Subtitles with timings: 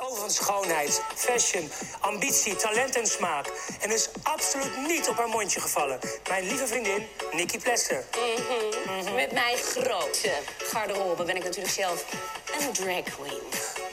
[0.00, 1.68] Over van schoonheid, fashion,
[2.00, 3.46] ambitie, talent en smaak.
[3.82, 5.98] En is absoluut niet op haar mondje gevallen.
[6.28, 7.02] Mijn lieve vriendin,
[7.32, 8.04] Nikki Plessen.
[9.14, 11.98] Met mijn grote garderobe ben ik natuurlijk zelf
[12.60, 13.40] een drag queen.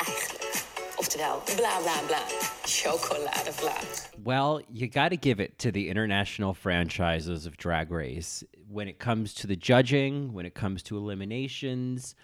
[0.07, 0.63] Eigenlijk.
[0.95, 2.21] Oftewel, bla bla bla.
[2.63, 3.75] Chocoladevla.
[4.23, 8.45] Well, you got to give it to the international franchises of Drag Race.
[8.67, 12.15] When it comes to the judging, when it comes to eliminations,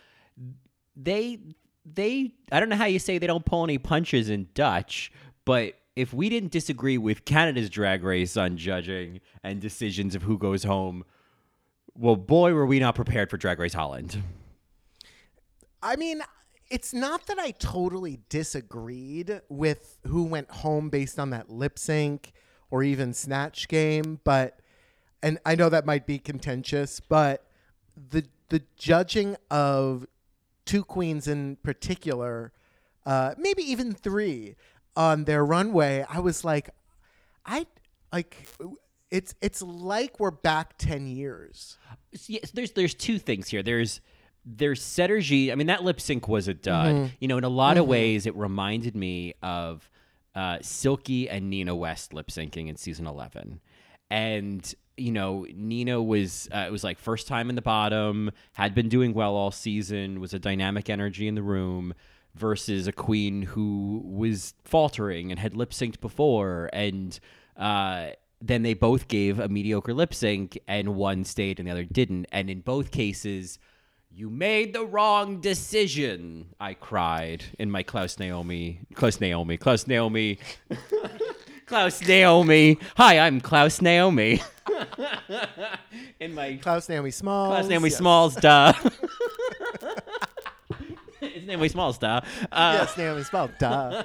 [1.03, 1.39] they
[1.85, 5.11] they I don't know how you say they don't pull any punches in Dutch,
[5.45, 10.37] but if we didn't disagree with Canada's Drag Race on judging and decisions of who
[10.37, 11.03] goes home,
[11.93, 14.21] well, boy, were we not prepared for Drag Race Holland.
[15.83, 16.21] I mean,
[16.69, 22.31] it's not that I totally disagreed with who went home based on that lip sync
[22.71, 24.59] or even snatch game, but
[25.21, 27.43] and I know that might be contentious, but
[27.97, 30.05] the the judging of
[30.69, 32.51] two queens in particular,
[33.03, 34.55] uh, maybe even three
[34.95, 36.69] on their runway, I was like,
[37.43, 37.65] I
[38.13, 38.47] like
[39.09, 41.79] it's it's like we're back ten years.
[42.27, 43.63] yes, there's there's two things here.
[43.63, 43.99] There's
[44.45, 45.51] there's Sederginne.
[45.51, 47.13] I mean, that lip sync was a dud.
[47.19, 49.89] You know, in a lot of ways, it reminded me of
[50.35, 53.59] uh, Silky and Nina West lip syncing in season eleven,
[54.11, 58.75] and you know, Nina was uh, it was like first time in the bottom, had
[58.75, 61.93] been doing well all season, was a dynamic energy in the room.
[62.35, 67.19] Versus a queen who was faltering and had lip synced before, and
[67.57, 71.83] uh, then they both gave a mediocre lip sync and one stayed and the other
[71.83, 72.27] didn't.
[72.31, 73.57] And in both cases
[74.11, 80.39] you made the wrong decision i cried in my klaus naomi klaus naomi klaus naomi
[81.67, 82.77] klaus naomi.
[82.97, 84.41] Hi i'm klaus naomi
[86.19, 87.49] in my Klaus Naomi Smalls.
[87.49, 87.97] klaus naomi yes.
[87.97, 88.73] smalls duh
[91.21, 93.51] it's naomi smalls duh uh, Yes, Naomi Smalls.
[93.59, 94.03] Duh.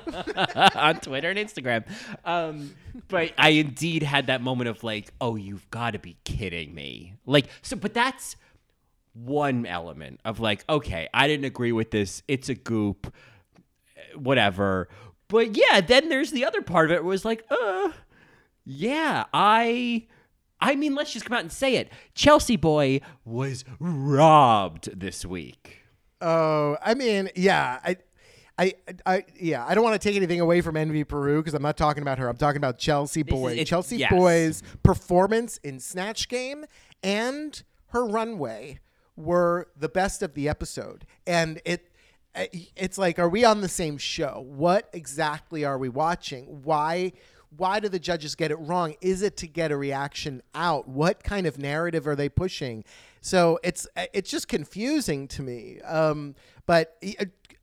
[0.74, 1.84] on Twitter and Instagram.
[2.24, 2.74] Um,
[3.08, 7.14] but I indeed had that moment of like, oh, you've got to be kidding me.
[7.26, 8.36] Like, so, but that's
[9.12, 12.22] one element of like, okay, I didn't agree with this.
[12.28, 13.12] It's a goop,
[14.16, 14.88] whatever.
[15.28, 17.90] But yeah, then there's the other part of it was like, uh,
[18.64, 20.06] yeah, I.
[20.60, 21.91] I mean, let's just come out and say it.
[22.15, 25.82] Chelsea Boy was robbed this week.
[26.20, 27.97] Oh, I mean, yeah, I,
[28.59, 28.72] I,
[29.04, 31.76] I, yeah, I don't want to take anything away from Envy Peru because I'm not
[31.76, 32.28] talking about her.
[32.28, 33.54] I'm talking about Chelsea Boy.
[33.54, 34.10] it- Chelsea yes.
[34.10, 36.64] Boy's performance in Snatch Game
[37.03, 38.78] and her runway
[39.16, 41.91] were the best of the episode, and it.
[42.34, 44.44] Eh, it's like, are we on the same show?
[44.48, 46.62] What exactly are we watching?
[46.64, 47.12] Why?
[47.56, 48.94] Why do the judges get it wrong?
[49.00, 50.88] Is it to get a reaction out?
[50.88, 52.84] What kind of narrative are they pushing?
[53.20, 55.81] So it's it's just confusing to me.
[55.82, 56.34] Um,
[56.66, 56.97] but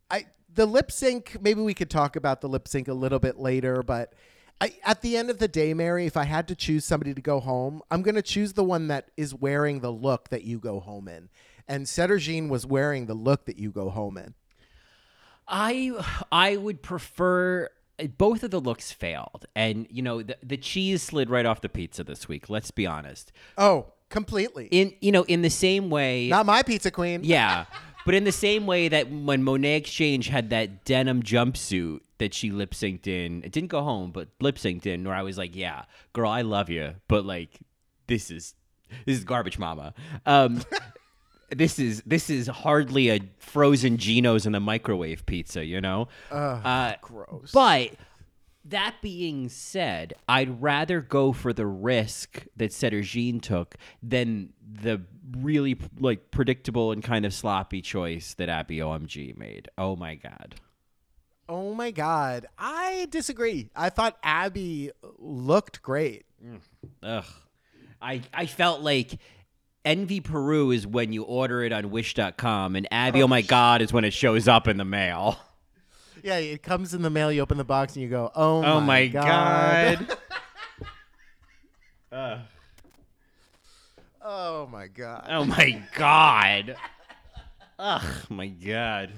[0.09, 1.37] I the lip sync.
[1.41, 3.83] Maybe we could talk about the lip sync a little bit later.
[3.83, 4.13] But
[4.59, 7.21] I, at the end of the day, Mary, if I had to choose somebody to
[7.21, 10.59] go home, I'm going to choose the one that is wearing the look that you
[10.59, 11.29] go home in.
[11.67, 14.35] And Jean was wearing the look that you go home in.
[15.47, 15.91] I
[16.31, 17.69] I would prefer
[18.07, 21.69] both of the looks failed, and you know the the cheese slid right off the
[21.69, 22.49] pizza this week.
[22.49, 23.31] Let's be honest.
[23.57, 24.67] Oh, completely.
[24.71, 27.21] In you know in the same way, Not my pizza queen.
[27.23, 27.65] yeah,
[28.05, 32.51] but in the same way that when Monet Exchange had that denim jumpsuit that she
[32.51, 35.55] lip synced in, it didn't go home, but lip synced in, where I was like,
[35.55, 37.59] yeah, girl, I love you, but like
[38.07, 38.55] this is
[39.05, 39.93] this is garbage, mama.
[40.25, 40.61] Um,
[41.51, 46.07] this is this is hardly a frozen Jeno's in the microwave pizza, you know.
[46.31, 47.51] uh, gross.
[47.51, 47.91] But
[48.65, 55.01] that being said, I'd rather go for the risk that Jean took than the
[55.37, 59.69] really like predictable and kind of sloppy choice that Abby OMG made.
[59.77, 60.55] Oh my god.
[61.49, 62.47] Oh my God.
[62.57, 63.69] I disagree.
[63.75, 66.25] I thought Abby looked great.
[67.03, 67.25] Ugh.
[68.01, 69.17] I I felt like
[69.83, 73.91] Envy Peru is when you order it on wish.com and Abby oh my god is
[73.91, 75.39] when it shows up in the mail.
[76.23, 77.31] Yeah, it comes in the mail.
[77.31, 80.07] You open the box and you go, "Oh, Oh my, my god.
[82.11, 82.41] god.
[84.23, 85.25] Oh my god!
[85.29, 86.75] oh my god.
[87.79, 89.11] Ugh, my god.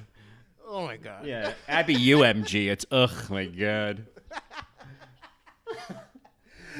[0.66, 1.26] Oh my god!
[1.26, 2.68] Yeah, Abby UMG.
[2.70, 4.06] It's ugh, my god.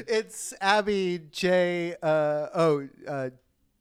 [0.08, 1.96] It's Abby J.
[2.02, 3.30] Uh, oh, uh,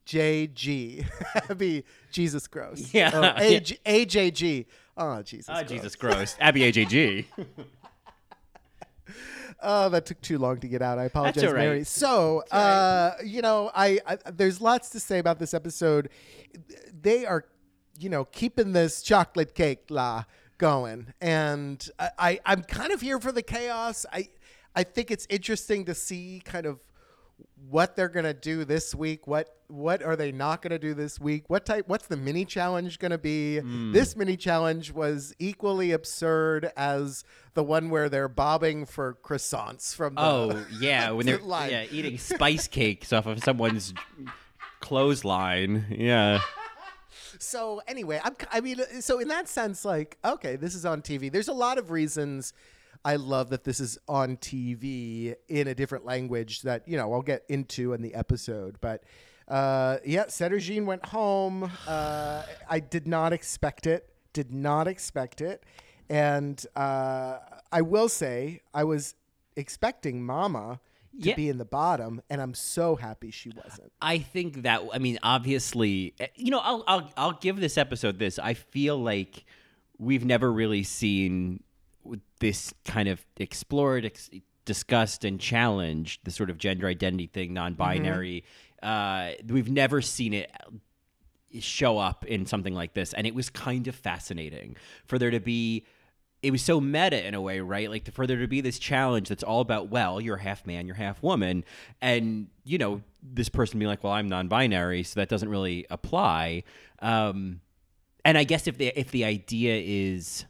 [0.06, 1.06] JG.
[1.50, 2.92] Abby Jesus Gross.
[2.92, 3.60] Yeah, Oh, yeah.
[3.60, 4.66] AJG.
[4.96, 5.48] Oh Jesus.
[5.48, 5.68] Oh, Gross.
[5.70, 6.36] Jesus gross.
[6.40, 7.24] Abby AJG.
[9.64, 10.98] Oh, that took too long to get out.
[10.98, 11.54] I apologize, right.
[11.54, 11.84] Mary.
[11.84, 16.08] So, uh, you know, I, I there's lots to say about this episode.
[17.00, 17.44] They are,
[17.96, 20.24] you know, keeping this chocolate cake la
[20.58, 24.04] going, and I, I I'm kind of here for the chaos.
[24.12, 24.30] I
[24.74, 26.80] I think it's interesting to see kind of
[27.68, 29.26] what they're gonna do this week.
[29.26, 31.44] What what are they not gonna do this week?
[31.48, 31.88] What type?
[31.88, 33.58] What's the mini challenge gonna be?
[33.58, 33.92] Hmm.
[33.92, 37.24] This mini challenge was equally absurd as
[37.54, 40.14] the one where they're bobbing for croissants from.
[40.16, 41.70] The, Oh yeah, when they're line.
[41.70, 43.94] yeah, eating spice cakes off of someone's
[44.80, 45.86] clothesline.
[45.90, 46.40] Yeah.
[47.38, 51.30] So anyway, I'm, I mean, so in that sense, like, okay, this is on TV.
[51.32, 52.52] There's a lot of reasons
[53.04, 57.22] I love that this is on TV in a different language that you know I'll
[57.22, 58.76] get into in the episode.
[58.80, 59.02] But
[59.48, 61.70] uh, yeah, Sederginne went home.
[61.86, 64.08] Uh, I did not expect it.
[64.32, 65.64] Did not expect it,
[66.08, 67.38] and uh,
[67.70, 69.14] I will say I was
[69.56, 70.80] expecting Mama
[71.20, 71.34] to Yeah.
[71.34, 73.92] be in the bottom, and I'm so happy she wasn't.
[74.00, 78.18] I think that I mean obviously eh, you know I'll I'll I'll give this episode
[78.18, 78.38] this.
[78.38, 79.44] I feel like
[79.98, 81.62] we've never really seen
[82.42, 84.28] this kind of explored, ex-
[84.64, 88.42] discussed, and challenged the sort of gender identity thing, non-binary.
[88.82, 90.50] Uh, we've never seen it
[91.60, 95.38] show up in something like this, and it was kind of fascinating for there to
[95.38, 95.86] be.
[96.42, 97.88] It was so meta in a way, right?
[97.88, 100.96] Like for there to be this challenge that's all about, well, you're half man, you're
[100.96, 101.64] half woman,
[102.00, 106.64] and you know this person being like, well, I'm non-binary, so that doesn't really apply.
[106.98, 107.60] Um,
[108.24, 110.44] and I guess if the if the idea is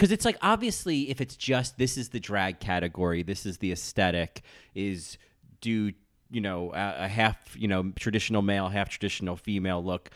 [0.00, 3.70] because it's like obviously if it's just this is the drag category this is the
[3.70, 4.40] aesthetic
[4.74, 5.18] is
[5.60, 5.92] do
[6.30, 10.08] you know a, a half you know traditional male half traditional female look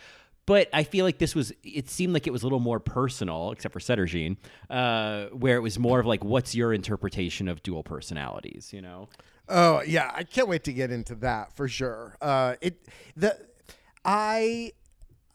[0.46, 3.50] but I feel like this was it seemed like it was a little more personal
[3.50, 4.38] except for Sederginne
[4.70, 9.10] uh, where it was more of like what's your interpretation of dual personalities you know
[9.46, 12.16] Oh yeah, I can't wait to get into that for sure.
[12.20, 12.80] Uh, it
[13.14, 13.38] the
[14.02, 14.72] I.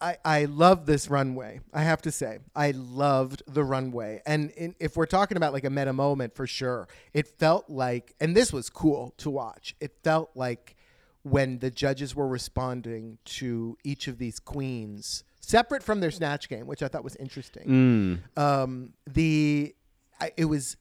[0.00, 1.60] I, I love this runway.
[1.74, 4.22] I have to say, I loved the runway.
[4.24, 8.14] And in, if we're talking about like a meta moment, for sure, it felt like,
[8.20, 9.76] and this was cool to watch.
[9.80, 10.76] It felt like
[11.22, 16.66] when the judges were responding to each of these queens, separate from their snatch game,
[16.66, 18.22] which I thought was interesting.
[18.36, 19.74] Um, the
[20.18, 20.76] I, it was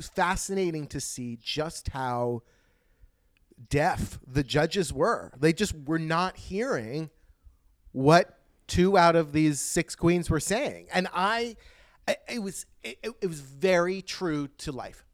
[0.00, 2.42] fascinating to see just how
[3.70, 5.32] deaf the judges were.
[5.38, 7.08] They just were not hearing
[7.96, 11.56] what two out of these six queens were saying, and I,
[12.06, 15.04] I it was it, it was very true to life.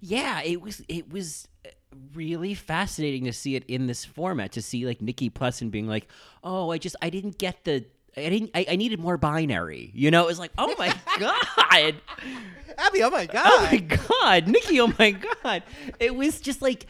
[0.00, 1.48] yeah it was it was
[2.14, 6.06] really fascinating to see it in this format to see like Nikkie Plessen being like
[6.44, 7.84] oh I just I didn't get the
[8.16, 11.94] I didn't I, I needed more binary you know it was like oh my god
[12.78, 13.44] Abby, oh my god!
[13.48, 14.80] Oh my god, Nikki!
[14.80, 15.64] Oh my god!
[15.98, 16.86] It was just like,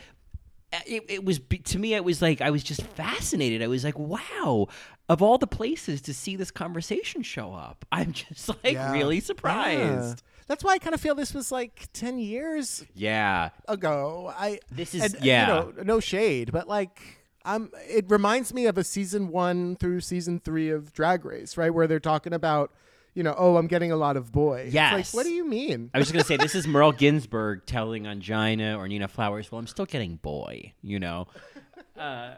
[0.87, 1.95] it, it was to me.
[1.95, 3.63] It was like I was just fascinated.
[3.63, 4.69] I was like, wow!
[5.09, 8.93] Of all the places to see this conversation show up, I'm just like Yeah.
[8.93, 9.23] really Yeah.
[9.23, 10.23] surprised.
[10.47, 14.33] That's why I kind of feel this was like ten years Yeah, ago.
[14.37, 15.43] I This is- and, yeah.
[15.43, 15.47] You
[15.77, 17.01] know, no shade, but like.
[17.45, 21.73] Um, it reminds me of a season one through season three of Drag Race, right,
[21.73, 22.75] where they're talking about,
[23.15, 24.65] you know, oh, I'm getting a lot of boy.
[24.67, 24.93] It's Yes.
[24.93, 25.89] like, what do you mean?
[25.95, 29.51] I was just gonna say this is Merle Ginsberg telling Ongina or Nina Flowers.
[29.51, 30.75] Well, I'm still getting boy.
[30.83, 31.29] You know,
[31.99, 32.35] uh,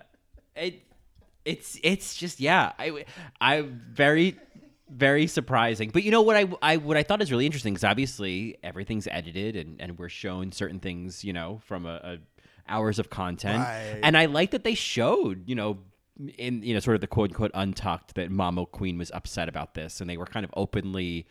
[0.54, 0.82] it
[1.44, 2.72] it's it's just yeah.
[2.78, 3.04] I
[3.40, 4.36] I'm very
[4.92, 5.90] very surprising.
[5.90, 9.06] But you know what I I what I thought is really interesting because obviously everything's
[9.06, 12.18] edited and and we're shown certain things you know from a, a
[12.68, 14.00] hours of content, Right.
[14.02, 15.78] and I like that they showed you know.
[16.36, 19.72] In you know, sort of the quote unquote untucked that Mama Queen was upset about
[19.72, 21.26] this, and they were kind of openly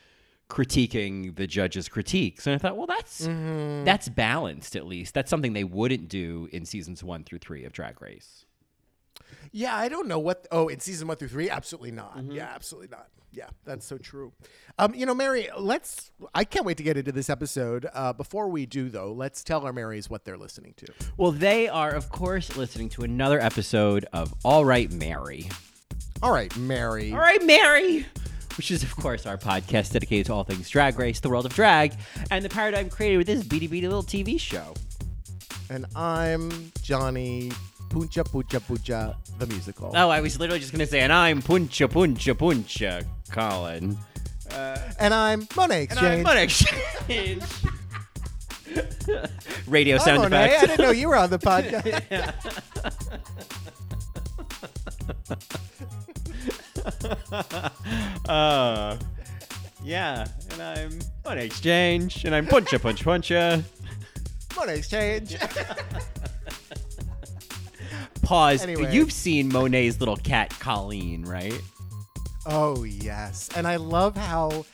[0.49, 2.47] critiquing the judge's critiques.
[2.47, 3.83] And I thought, well, that's Mm-hmm.
[3.85, 5.13] that's balanced at least.
[5.13, 8.45] That's something they wouldn't do in seasons one through three of Drag Race.
[9.51, 10.47] Yeah, I don't know what.
[10.51, 12.17] Oh, in season one through three, absolutely not.
[12.17, 12.31] Mm-hmm.
[12.31, 13.07] Yeah, absolutely not.
[13.31, 14.33] Yeah, that's so true.
[14.79, 16.11] Um, you know, Mary, let's.
[16.33, 17.87] I can't wait to get into this episode.
[17.93, 20.87] Uh, before we do, though, let's tell our Marys what they're listening to.
[21.17, 25.49] Well, they are, of course, listening to another episode of All Right, Mary.
[26.21, 27.11] All right, Mary.
[27.11, 28.05] All right, Mary.
[28.57, 31.53] Which is, of course, our podcast dedicated to all things drag race, the world of
[31.53, 31.93] drag,
[32.29, 34.73] and the paradigm created with this beady beady little TV show.
[35.69, 37.51] And I'm Johnny
[37.89, 39.91] Puncha Pucha Pucha, the musical.
[39.95, 43.97] Oh, I was literally just going to say, and I'm Puncha Puncha Puncha, Colin.
[44.99, 47.43] And I'm Monet And I'm Money Exchange.
[49.67, 50.57] Radio Hi, sound Monet.
[50.57, 52.33] I didn't know you were on the podcast.
[58.27, 58.95] Uh,
[59.83, 63.63] yeah, and I'm on exchange, and I'm puncha punch puncha.
[64.55, 65.35] Money Exchange.
[68.29, 68.61] Pause.
[68.61, 68.93] Anyway.
[68.93, 71.59] You've seen Monet's little cat Colleen, right?
[72.45, 74.65] Oh yes, and I love how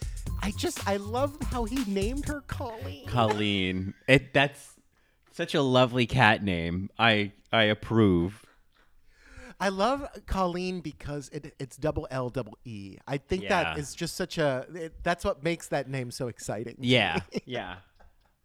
[0.42, 3.08] I just I love how he named her Colleen.
[3.08, 3.94] Colleen.
[4.10, 4.74] It that's
[5.32, 6.90] such a lovely cat name.
[7.00, 8.46] I I approve.
[9.58, 12.98] I love Colleen because it, it's double L double E.
[13.08, 13.82] I think that Yeah.
[13.82, 14.66] is just such a.
[14.74, 16.76] It, that's what makes that name so exciting.
[16.82, 17.78] Yeah, yeah.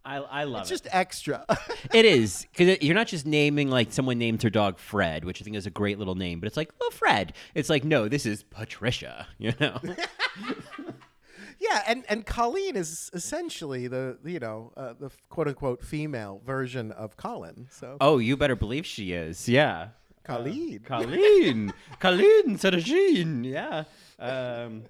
[0.04, 0.74] I I love It's it.
[0.84, 1.44] just extra.
[1.94, 5.44] It is because you're not just naming like someone named her dog Fred, which I
[5.44, 7.32] think is a great little name, but it's like, oh, Fred.
[7.54, 9.26] It's like, no, this is Patricia.
[9.38, 9.78] You know?
[11.58, 16.92] yeah, and and Colleen is essentially the you know uh, the quote unquote female version
[16.92, 17.68] of Colin.
[17.70, 19.48] So oh, you better believe she is.
[19.48, 19.88] Yeah,
[20.24, 20.80] Colleen.
[20.84, 23.44] Colleen, Colleen Sergine.
[23.44, 23.84] Yeah,
[24.18, 24.84] um,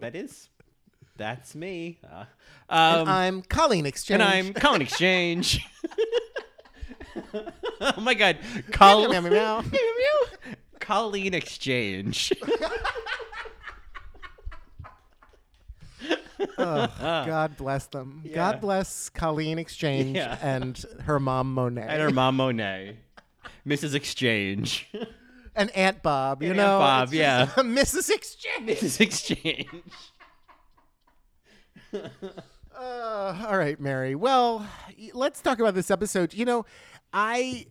[0.00, 0.48] that is
[1.16, 1.98] that's me.
[2.08, 2.24] Uh,
[2.68, 4.20] and um, I'm Colleen Exchange.
[4.20, 5.64] and I'm Colleen Exchange.
[7.80, 8.38] oh my God,
[8.72, 9.12] Col-.
[10.80, 12.32] Colleen Exchange.
[16.56, 18.22] God bless them.
[18.24, 18.34] Yeah.
[18.34, 20.36] God bless Colleen Exchange Yeah.
[20.42, 22.96] and her mom Monet and her mom Monet,
[23.66, 23.94] Mrs.
[23.94, 24.90] Exchange,
[25.54, 26.42] and Aunt Bob.
[26.42, 27.46] You And know, Aunt Bob, yeah.
[27.56, 28.10] Mrs.
[28.10, 28.68] Exchange.
[28.68, 29.00] Mrs.
[29.00, 29.66] Exchange.
[32.76, 34.16] Uh, all right, Mary.
[34.16, 34.66] Well,
[35.12, 36.34] let's talk about this episode.
[36.34, 36.66] You know,
[37.12, 37.66] I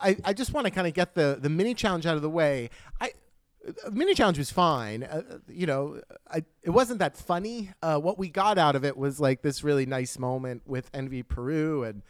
[0.00, 2.30] I, I just want to kind of get the the mini challenge out of the
[2.30, 2.70] way.
[3.00, 3.10] I
[3.90, 5.02] mini challenge was fine.
[5.02, 7.70] Uh, you know, I, it wasn't that funny.
[7.82, 11.22] Uh, what we got out of it was like this really nice moment with Envy
[11.22, 12.02] Peru and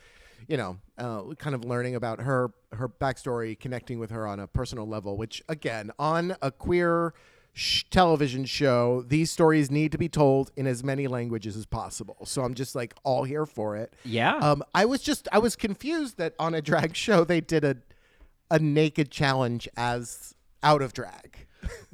[0.48, 4.46] you know, uh, kind of learning about her her backstory, connecting with her on a
[4.46, 5.16] personal level.
[5.16, 7.14] Which again, on a queer
[7.56, 12.18] sh- television show, these stories need to be told in as many languages as possible.
[12.24, 13.94] So I'm just like all here for it.
[14.04, 14.36] Yeah.
[14.36, 17.76] Um, I was just I was confused that on a drag show they did a
[18.50, 21.46] a naked challenge as out of drag.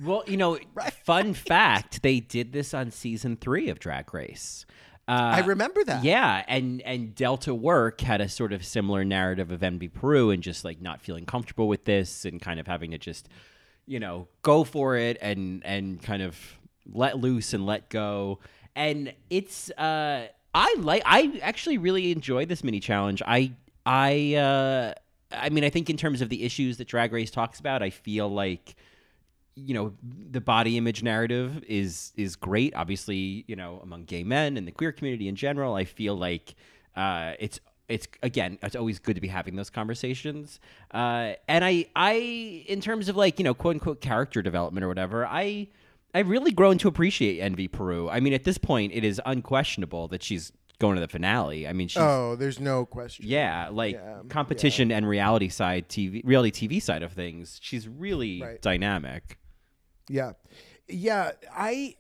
[0.03, 0.59] Well, you know,
[1.05, 4.67] fun fact, they did this on season three of Drag Race.
[5.09, 6.05] Uh, I remember that.
[6.05, 10.43] Yeah, and and Delta Work had a sort of similar narrative of Envy Peru and
[10.43, 13.29] just like not feeling comfortable with this and kind of having to just,
[13.87, 16.39] you know, go for it and and kind of
[16.93, 18.39] let loose and let go.
[18.75, 23.23] And it's uh I like I actually really enjoy this mini challenge.
[23.27, 23.53] I
[23.85, 24.95] I uh
[25.33, 27.91] I mean I think in terms of the issues that Drag Race talks about, I
[27.91, 28.77] feel like
[29.55, 34.57] you know the body image narrative is is great obviously you know among gay men
[34.57, 36.55] and the queer community in general i feel like
[36.97, 37.61] uh it's
[37.93, 40.59] it's again it's always good to be having those conversations
[40.93, 42.13] uh and i i
[42.67, 45.67] in terms of like you know quote unquote character development or whatever i
[46.15, 50.09] i've really grown to appreciate envy peru i mean at this point it is unquestionable
[50.09, 53.25] that she's going to the finale i mean she's Oh, there's no question.
[53.29, 57.59] yeah, like Yeah, competition and reality side TV, reality TV side of things.
[57.63, 58.61] She's really Right.
[58.61, 59.39] dynamic.
[60.09, 60.33] Yeah,
[60.89, 61.33] yeah.
[61.55, 61.95] I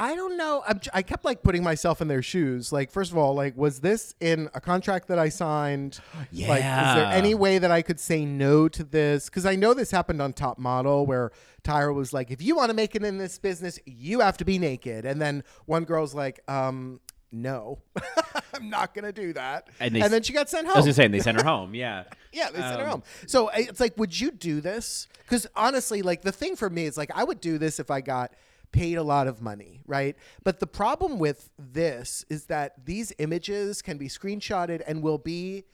[0.00, 0.62] I don't know.
[0.66, 2.72] I'm, I kept like putting myself in their shoes.
[2.72, 5.98] Like, first of all, like, was this in a contract that I signed?
[6.32, 9.24] Like, is there any way that I could say no to this?
[9.26, 11.32] Because I know this happened on Top Model, where
[11.64, 14.44] Tyra was like, "If you want to make it in this business, you have to
[14.44, 17.00] be naked." And then one girl's like, "Um,
[17.32, 17.78] no,
[18.54, 20.76] I'm not gonna do that." And And, then she got sent home.
[20.76, 21.74] I was just saying they sent her home.
[21.84, 23.02] Yeah, Yeah, they sent her Um, home.
[23.26, 25.08] So it's like, would you do this?
[25.24, 28.00] Because honestly, like the thing for me is like, I would do this if I
[28.00, 28.32] got
[28.72, 30.16] paid a lot of money, right?
[30.44, 35.64] But the problem with this is that these images can be screenshotted and will be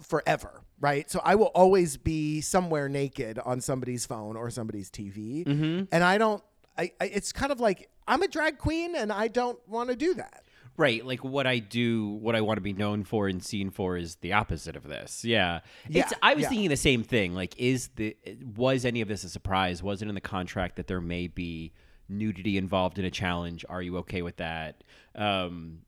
[0.00, 1.10] forever, right?
[1.10, 5.84] So I will always be somewhere naked on somebody's phone or somebody's TV, Mm-hmm.
[5.92, 6.42] and I don't.
[6.78, 9.96] I, I it's kind of like I'm a drag queen and I don't want to
[9.96, 10.44] do that.
[10.76, 11.04] right.
[11.04, 14.16] Like what I do, what I want to be known for and seen for is
[14.16, 15.24] the opposite of this.
[15.24, 16.48] Yeah, Yeah, It's, I was yeah.
[16.48, 17.34] thinking the same thing.
[17.34, 18.16] Like, is the
[18.56, 19.82] was any of this a surprise?
[19.82, 21.72] Was it in the contract that there may be
[22.10, 23.64] nudity involved in a challenge?
[23.68, 24.82] Are you okay with that?
[25.14, 25.80] Um,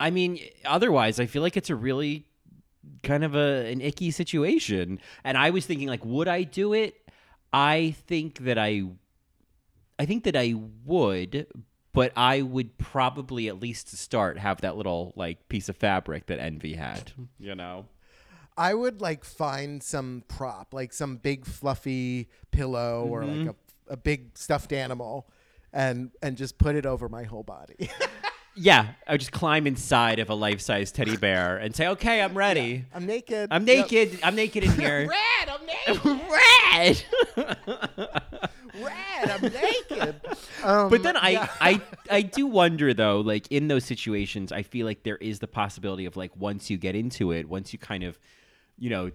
[0.00, 2.26] I mean, otherwise, I feel like it's a really
[3.02, 5.00] kind of a an icky situation.
[5.24, 6.94] And I was thinking, like, would I do it?
[7.52, 8.84] I think that I,
[9.98, 10.54] I think that I
[10.84, 11.46] would,
[11.92, 16.26] but I would probably at least to start have that little like piece of fabric
[16.26, 17.12] that Envy had.
[17.38, 17.86] You know.
[18.56, 23.48] I would like find some prop, like some big fluffy pillow or like Mm-hmm.
[23.50, 25.28] a, a big stuffed animal,
[25.72, 27.90] and and just put it over my whole body.
[28.60, 32.36] Yeah, I would just climb inside of a life-size teddy bear and say, "Okay, I'm
[32.36, 32.86] ready.
[32.92, 33.50] I'm naked.
[33.52, 33.76] I'm Yep.
[33.92, 34.18] naked.
[34.24, 35.64] I'm naked in here." Red, I'm
[36.04, 36.20] naked.
[36.28, 37.04] Red.
[38.80, 40.20] Red, I'm naked.
[40.64, 41.48] Um, But then I, yeah.
[41.60, 45.46] I I do wonder though, like in those situations, I feel like there is the
[45.48, 48.18] possibility of like once you get into it, once you kind of,
[48.76, 49.12] you know,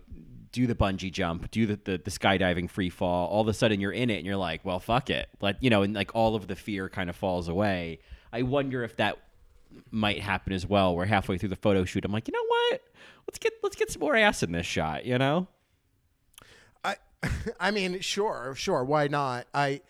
[0.53, 3.27] do the bungee jump, do the, the, the skydiving free fall.
[3.27, 5.69] All of a sudden, you're in it, and you're like, well, fuck it, like you
[5.69, 7.99] know, and like all of the fear kind of falls away.
[8.31, 9.17] I wonder if that
[9.91, 10.95] might happen as well.
[10.95, 12.81] Where halfway through the photo shoot, I'm like, you know what?
[13.27, 15.05] Let's get let's get some more ass in this shot.
[15.05, 15.47] You know?
[16.83, 16.95] I,
[17.59, 18.83] I mean, sure, sure.
[18.83, 19.47] Why not?
[19.53, 19.81] I,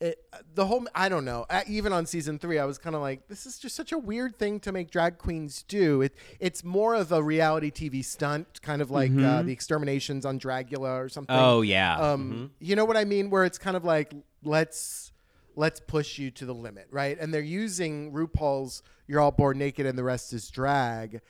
[0.00, 0.18] it,
[0.54, 0.86] the whole.
[0.94, 1.46] I don't know.
[1.48, 3.98] Uh, even on season three, I was kind of like, this is just such a
[3.98, 6.02] weird thing to make drag queens do.
[6.02, 10.38] It, it's more of a reality TV stunt, kind of like uh, the exterminations on
[10.38, 11.34] Dragula or something.
[11.34, 11.96] Oh yeah.
[11.98, 13.30] Um, you know what I mean?
[13.30, 14.12] Where it's kind of like
[14.42, 15.12] let's
[15.54, 17.16] let's push you to the limit, right?
[17.18, 21.20] And they're using RuPaul's "You're All Born Naked and the Rest Is Drag"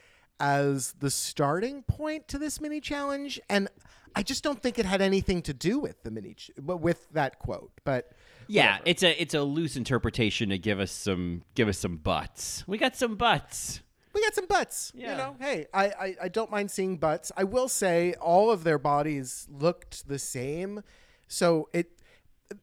[0.41, 3.69] as the starting point to this mini challenge, and
[4.15, 7.39] I just don't think it had anything to do with the mini ch- with that
[7.39, 7.71] quote.
[7.85, 8.11] But
[8.49, 12.65] yeah, it's a it's a loose interpretation to give us some give us some butts.
[12.67, 13.81] We got some butts.
[14.15, 14.93] we got some butts.
[14.95, 15.13] Yeah.
[15.13, 17.33] You know, hey, I, I I don't mind seeing butts.
[17.37, 20.83] I will say all of their bodies looked the same,
[21.29, 21.91] so it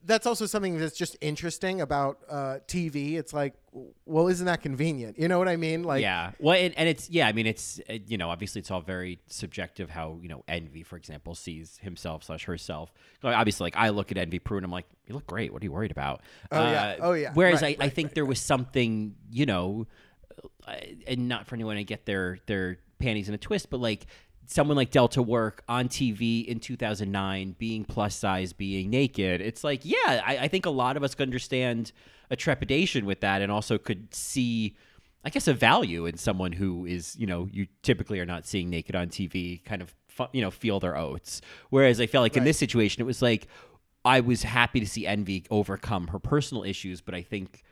[0.05, 3.13] that's also something that's just interesting about uh, TV.
[3.15, 3.53] It's like,
[4.05, 5.19] well, isn't that convenient?
[5.19, 5.83] You know what I mean?
[5.83, 6.31] Like, yeah.
[6.39, 7.27] Well, and, and it's yeah.
[7.27, 9.89] I mean, it's uh, you know, obviously, it's all very subjective.
[9.89, 12.93] How you know, Envy, for example, sees himself slash herself.
[13.23, 15.51] Obviously, like I look at Envy Peru and I'm like, you look great.
[15.51, 16.21] What are you worried about?
[16.51, 16.95] Uh, Oh, yeah.
[16.99, 17.31] Oh, yeah.
[17.33, 19.87] Whereas Right, I, I right, think there was something, you know,
[20.67, 20.75] uh,
[21.07, 24.05] and not for anyone to get their their panties in a twist, but like
[24.45, 29.41] someone like Delta Work on TV in 2009, being plus size, being naked.
[29.41, 31.91] It's like, yeah, I, I think a lot of us could understand
[32.29, 34.75] a trepidation with that, and also could see.
[35.25, 38.69] I guess a value in someone who is, you know, you typically are not seeing
[38.69, 39.95] naked on TV, kind of,
[40.33, 41.39] you know, feel their oats.
[41.69, 43.47] Whereas I felt like in this situation, it was like
[44.03, 47.63] I was happy to see Envy overcome her personal issues, but I think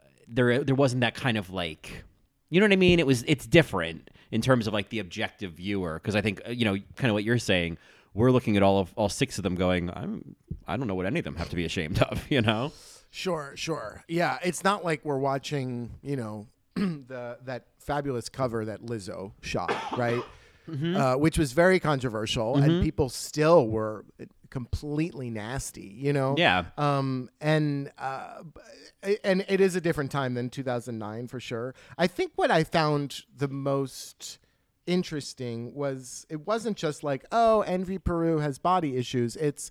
[0.00, 2.04] uh, there there wasn't that kind of like
[2.52, 3.00] you know what I mean?
[3.00, 6.50] It was it's different in terms of like the objective viewer because I think uh,
[6.50, 7.78] you know kind of what you're saying.
[8.12, 10.36] We're looking at all of all six of them, going, I'm
[10.68, 12.72] I don't know what any of them have to be ashamed of, you know?
[13.10, 14.04] Sure, sure.
[14.06, 19.74] Yeah, it's not like we're watching, you know, the that fabulous cover that Lizzo shot,
[19.96, 20.22] right?
[20.68, 20.94] Mm-hmm.
[20.94, 24.04] Uh, which was very controversial, and people still were
[24.52, 26.34] completely nasty, you know.
[26.36, 26.66] Yeah.
[26.76, 28.42] Um, and uh,
[29.24, 31.74] and it is a different time than 2009 for sure.
[31.96, 34.38] I think what I found the most
[34.86, 39.70] interesting was it wasn't just like oh envy peru has body issues it's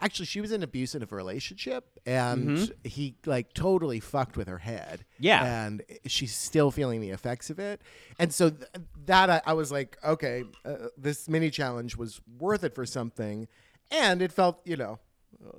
[0.00, 5.04] actually she was in an abusive relationship and he like totally fucked with her head
[5.14, 5.24] Mm-hmm.
[5.24, 5.64] Yeah.
[5.66, 7.82] and she's still feeling the effects of it
[8.18, 8.64] and so th-
[9.06, 13.48] that I, I was like okay uh, this mini challenge was worth it for something
[13.90, 14.98] and it felt you know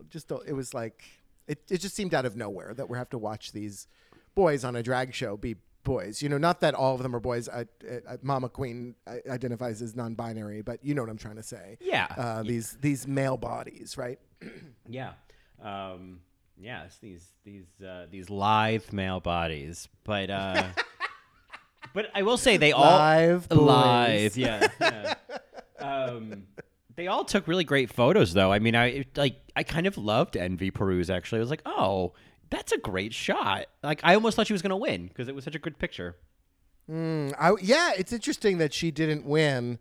[0.10, 1.04] just it was like
[1.48, 3.88] it, it just seemed out of nowhere that we have to watch these
[4.34, 7.20] boys on a drag show be boys you know not that all of them are
[7.20, 7.66] boys I,
[8.10, 8.96] I, mama queen
[9.30, 12.08] identifies as non-binary but you know what i'm trying to say Yeah.
[12.18, 14.20] uh, these these male bodies right
[14.90, 15.12] Yeah.
[15.62, 16.20] Um,
[16.58, 20.64] yeah, it's these these uh, these lithe male bodies, but uh,
[21.94, 24.68] but I will say they all Live live, yeah.
[24.80, 25.14] yeah.
[25.80, 26.44] um,
[26.96, 28.52] they all took really great photos, though.
[28.52, 31.10] I mean, I like I kind of loved Envy Peru's.
[31.10, 32.14] Actually, I was like, oh,
[32.50, 33.66] that's a great shot.
[33.84, 36.16] Like I almost thought she was gonna win because it was such a good picture.
[36.88, 39.80] I, yeah it's interesting that she didn't win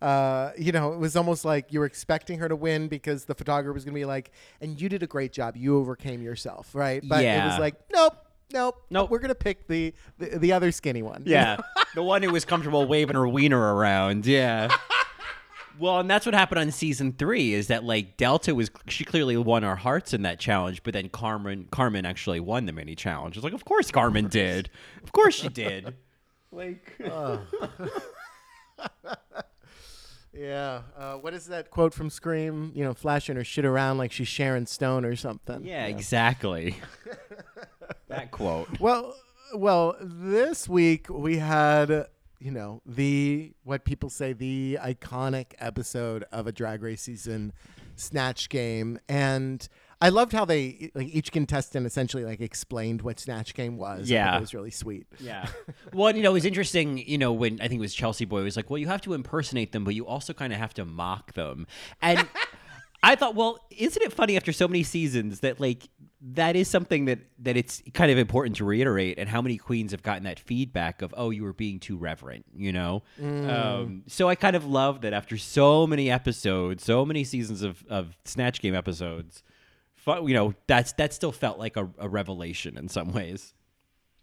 [0.00, 3.34] uh, you know, it was almost like you were expecting her to win because the
[3.34, 5.56] photographer was going to be like, and you did a great job.
[5.56, 7.02] You overcame yourself, right?
[7.06, 8.14] But it was like, nope,
[8.52, 9.10] nope, Nope.
[9.10, 11.22] We're going to pick the, the the other skinny one.
[11.26, 11.56] Yeah,
[11.94, 14.26] the one who was comfortable waving her wiener around.
[14.26, 14.68] Yeah.
[15.78, 17.52] Well, and that's what happened on season three.
[17.54, 21.08] Is that like Delta was she clearly won our hearts in that challenge, but then
[21.08, 23.36] Carmen Carmen actually won the mini challenge.
[23.36, 24.70] It's like, of course Carmen did.
[25.02, 25.94] Of course she did.
[26.52, 26.96] Like,
[30.32, 30.82] Yeah.
[30.96, 32.72] Uh, what is that quote from Scream?
[32.74, 35.64] You know, flashing her shit around like she's Sharon Stone or something.
[35.64, 36.76] yeah, exactly.
[38.08, 38.80] that quote.
[38.80, 39.14] Well,
[39.54, 42.06] well, this week we had,
[42.38, 47.52] you know, the what people say the iconic episode of a drag race season,
[47.96, 49.68] Snatch Game, and
[50.00, 54.10] I loved how they like each contestant essentially like explained what Snatch Game was.
[54.10, 54.36] Yeah.
[54.36, 55.06] it was really sweet.
[55.18, 55.48] Yeah.
[55.94, 58.42] Well, you know, it was interesting, you know, when I think it was Chelsea Boy
[58.42, 60.84] was like, well, you have to impersonate them, but you also kind of have to
[60.84, 61.66] mock them.
[62.02, 62.28] And
[63.02, 65.88] I thought, well, isn't it funny after so many seasons that like
[66.20, 69.92] that is something that that it's kind of important to reiterate and how many queens
[69.92, 73.02] have gotten that feedback of oh you were being too reverent you know?
[73.20, 77.84] Um, so i kind of love that after so many episodes so many seasons of,
[77.88, 79.42] of snatch game episodes
[80.06, 83.52] you know that's that still felt like a, a revelation in some ways.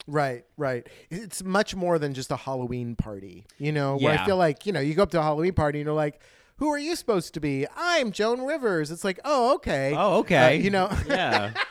[0.05, 0.85] Right, right.
[1.09, 4.73] It's much more than just a Halloween party, you know, where I feel like, you
[4.73, 6.21] know, you go up to a Halloween party and you're like,
[6.57, 7.65] who are you supposed to be?
[7.75, 8.91] I'm Joan Rivers.
[8.91, 9.93] It's like, oh, okay.
[9.97, 10.57] Oh, okay.
[10.57, 11.53] Uh, you know, Yeah.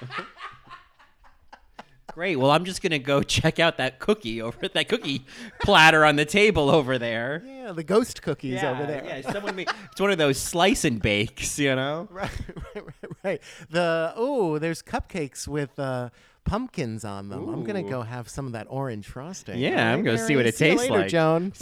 [2.12, 2.36] Great.
[2.36, 5.24] Well, I'm just gonna go check out that cookie over that cookie
[5.62, 7.42] platter on the table over there.
[7.46, 9.02] yeah, the ghost cookies yeah, over there.
[9.02, 12.08] Yeah, someone made, it's one of those slice and bakes, you know.
[12.10, 12.30] Right,
[12.74, 13.42] right, right, right.
[13.70, 16.10] The oh, there's cupcakes with uh,
[16.44, 17.48] pumpkins on them.
[17.48, 19.58] I'm gonna go have some of that orange frosting.
[19.58, 21.08] Yeah, All I'm gonna see what it see tastes later, like.
[21.08, 21.54] Joan.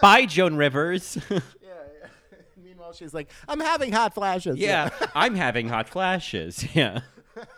[0.00, 1.18] Bye, Joan Rivers.
[2.92, 4.56] She's like, I'm having hot flashes.
[4.58, 6.64] yeah, I'm having hot flashes.
[6.74, 7.00] Yeah.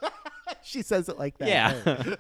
[0.62, 1.49] she says it like that.
[1.49, 2.14] Yeah.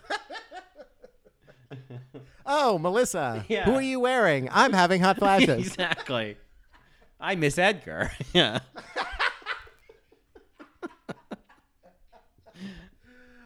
[2.46, 3.64] Oh, Melissa, Yeah.
[3.66, 4.48] who are you wearing?
[4.50, 5.66] I'm having hot flashes.
[5.68, 6.36] exactly.
[7.20, 8.12] I miss Edgar.
[8.32, 8.60] Yeah.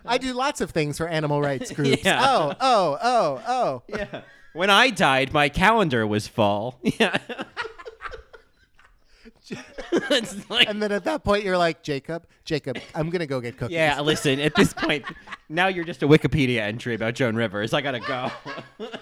[0.04, 2.04] I do lots of things for animal rights groups.
[2.04, 2.20] Yeah.
[2.22, 3.82] Oh, oh, oh, oh.
[3.88, 4.22] Yeah.
[4.52, 6.78] When I died, my calendar was full.
[6.82, 7.18] Yeah.
[10.48, 13.74] like, And then at that point, you're like, Jacob, Jacob, I'm gonna go get cookies.
[13.74, 15.04] yeah, listen, at this point,
[15.48, 17.72] now you're just a Wikipedia entry about Joan Rivers.
[17.72, 18.30] I gotta go.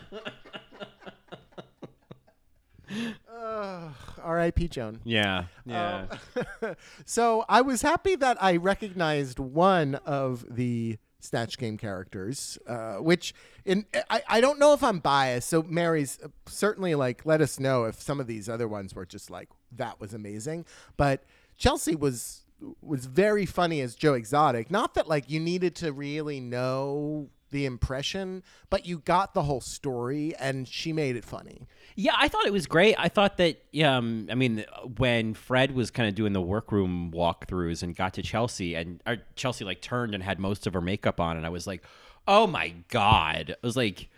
[4.23, 4.69] R.I.P.
[4.69, 5.01] Joan.
[5.05, 5.39] yeah.
[5.39, 6.75] Um, yeah.
[7.05, 13.35] So I was happy that I recognized one of the Snatch Game characters, uh, which
[13.65, 15.49] in I, I don't know if I'm biased.
[15.49, 19.07] So Mary's uh, certainly like let us know if some of these other ones were
[19.07, 20.65] just like that was amazing.
[20.97, 21.25] But
[21.57, 22.43] Chelsea was
[22.83, 24.71] was very funny as Joe Exotic.
[24.71, 29.61] Not that like you needed to really know the impression, but you got the whole
[29.61, 31.67] story and she made it funny.
[31.97, 32.95] Yeah, I thought it was great.
[32.99, 34.65] I thought that, um, I mean,
[34.99, 39.03] when Fred was kind of doing the workroom walkthroughs and got to Chelsea, and
[39.35, 41.83] Chelsea like turned and had most of her makeup on, and I was like,
[42.29, 43.57] oh my god!
[43.63, 44.09] I was like,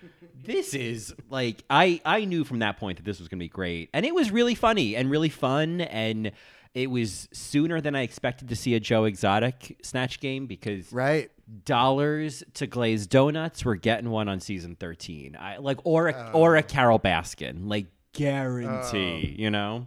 [0.45, 3.91] this is like I I knew from that point that this was gonna be great,
[3.93, 6.33] and it was really funny and really fun, and
[6.75, 11.31] it was sooner than I expected to see a Joe Exotic snatch game because Right.
[11.65, 13.65] dollars to glaze donuts.
[13.65, 15.37] We're getting one on season thirteen.
[15.39, 16.41] I like or a, Oh.
[16.41, 19.35] or a Carole Baskin, like guarantee.
[19.39, 19.43] Oh.
[19.43, 19.87] you know.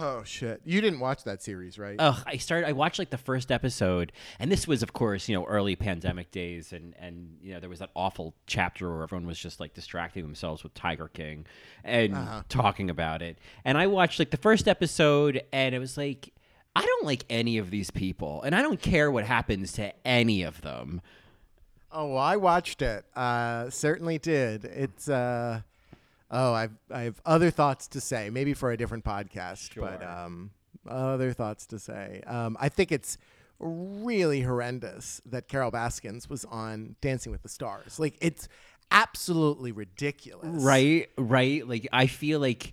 [0.00, 0.60] Oh shit.
[0.64, 1.96] You didn't watch that series, right?
[1.98, 2.68] Ugh, I started.
[2.68, 6.30] I watched like the first episode, and this was, of course, you know, early pandemic
[6.30, 9.74] days, and and you know there was that awful chapter where everyone was just like
[9.74, 11.46] distracting themselves with Tiger King
[11.82, 12.16] and
[12.48, 13.38] talking about it.
[13.64, 16.32] And I watched like the first episode, and it was like.
[16.76, 20.42] I don't like any of these people, and I don't care what happens to any
[20.44, 21.00] of them.
[21.90, 23.04] Oh, well, I watched it.
[23.16, 24.64] Uh, certainly did.
[24.64, 25.62] It's uh,
[26.30, 30.08] oh, I've I have other thoughts to say, maybe for a different podcast, but Sure.
[30.08, 30.50] um,
[30.88, 32.22] other thoughts to say.
[32.26, 33.18] Um, I think it's
[33.60, 37.98] really horrendous that Carole Baskins was on Dancing with the Stars.
[37.98, 38.48] Like it's
[38.90, 40.62] absolutely ridiculous.
[40.62, 41.66] Right, right.
[41.66, 42.72] Like I feel like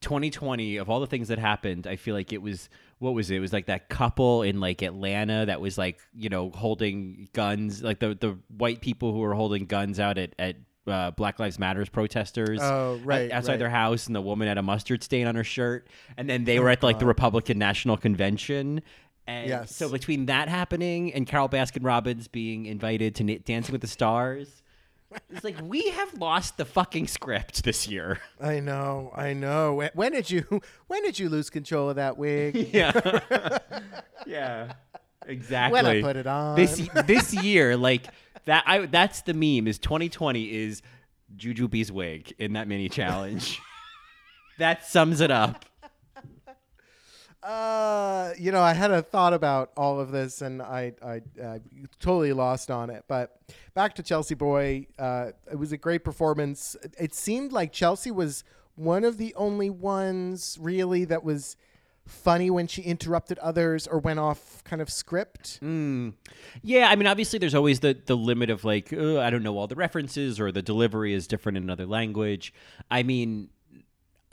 [0.00, 3.36] 2020 of all the things that happened, I feel like it was what was it?
[3.36, 7.82] It was like that couple in like Atlanta that was like you know holding guns,
[7.82, 10.56] like the the white people who were holding guns out at at.
[10.86, 13.58] Uh, Black Lives Matters protesters Oh, out- right, outside right.
[13.60, 16.58] their house, and the woman had a mustard stain on her shirt, and then they
[16.58, 18.82] were at like the Republican National Convention,
[19.28, 19.76] and Yes.
[19.76, 24.62] so between that happening and Carole Baskin Robbins being invited to Dancing with the Stars,
[25.30, 28.18] it's like we have lost the fucking script this year.
[28.40, 29.12] I know.
[29.14, 29.74] I know.
[29.74, 30.44] When, when did you
[30.88, 32.56] when did you lose control of that wig?
[32.72, 33.58] Yeah.
[34.26, 34.72] yeah.
[35.26, 35.74] Exactly.
[35.76, 36.56] When I put it on.
[36.56, 38.08] This this year, like
[38.46, 40.82] that I that's the meme is 2020 is
[41.36, 43.60] Jujubee's wig in that mini challenge.
[44.58, 45.64] that sums it up.
[47.42, 51.60] Uh, you know, I had a thought about all of this, and I, I, I
[51.98, 53.04] totally lost on it.
[53.08, 53.36] But
[53.74, 56.76] back to Chelsea Boy, uh, it was a great performance.
[56.84, 58.44] It- It seemed like Chelsea was
[58.76, 61.56] one of the only ones really that was
[62.06, 65.60] funny when she interrupted others or went off kind of script.
[65.62, 66.14] Mm.
[66.62, 69.66] Yeah, I mean, obviously, there's always the the limit of like, I don't know all
[69.66, 72.52] the references or the delivery is different in another language.
[72.90, 73.50] I mean,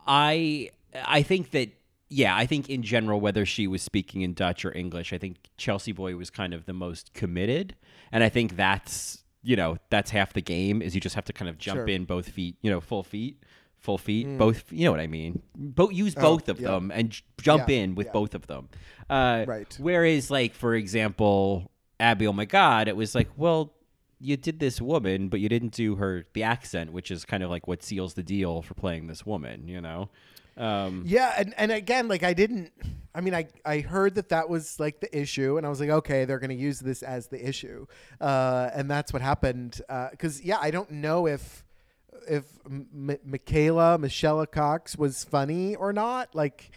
[0.08, 0.70] I
[1.06, 1.70] I think that
[2.12, 5.38] yeah, I think in general, whether she was speaking in Dutch or English, I think
[5.58, 7.76] Chelsea Boy was kind of the most committed,
[8.12, 11.34] and I think that's you know that's half the game is you just have to
[11.34, 11.88] kind of jump Sure.
[11.88, 13.44] in both feet, you know, full feet.
[13.80, 14.72] Full feet, both.
[14.72, 15.42] You know what I mean.
[15.56, 16.62] Both use both of Mm.
[16.62, 16.72] Oh, yeah.
[16.76, 18.14] them and j- jump Yeah, in with yeah.
[18.14, 18.70] both of them.
[19.10, 19.78] Uh, Right.
[19.80, 23.74] Whereas, like for example, Abby, oh my God, it was like, well,
[24.20, 27.50] you did this woman, but you didn't do her the accent, which is kind of
[27.50, 29.68] like what seals the deal for playing this woman.
[29.68, 30.10] You know?
[30.58, 32.72] Um, Yeah, and, and again, like I didn't.
[33.16, 35.90] I mean, I I heard that that was like the issue, and I was like,
[35.90, 37.86] okay, they're going to use this as the issue,
[38.20, 39.82] uh, and that's what happened.
[40.12, 41.64] Because yeah, I don't know if
[42.28, 46.34] if M- Michaela Michelle Cox was funny or not.
[46.36, 46.72] Like,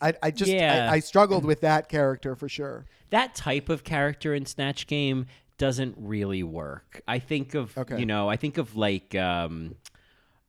[0.00, 0.88] I, I just Yeah.
[0.90, 2.86] I, I struggled with that character for sure.
[3.10, 5.26] that type of character in Snatch Game
[5.58, 7.02] doesn't really work.
[7.06, 7.98] I think of Okay.
[7.98, 9.74] you know, I think of like um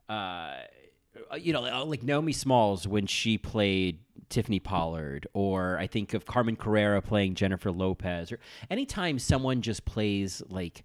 [0.10, 0.54] uh
[1.38, 6.56] you know, like Naomi Smalls when she played Tiffany Pollard, or I think of Carmen
[6.56, 8.40] Carrera playing Jennifer Lopez, or
[8.70, 10.84] anytime someone just plays like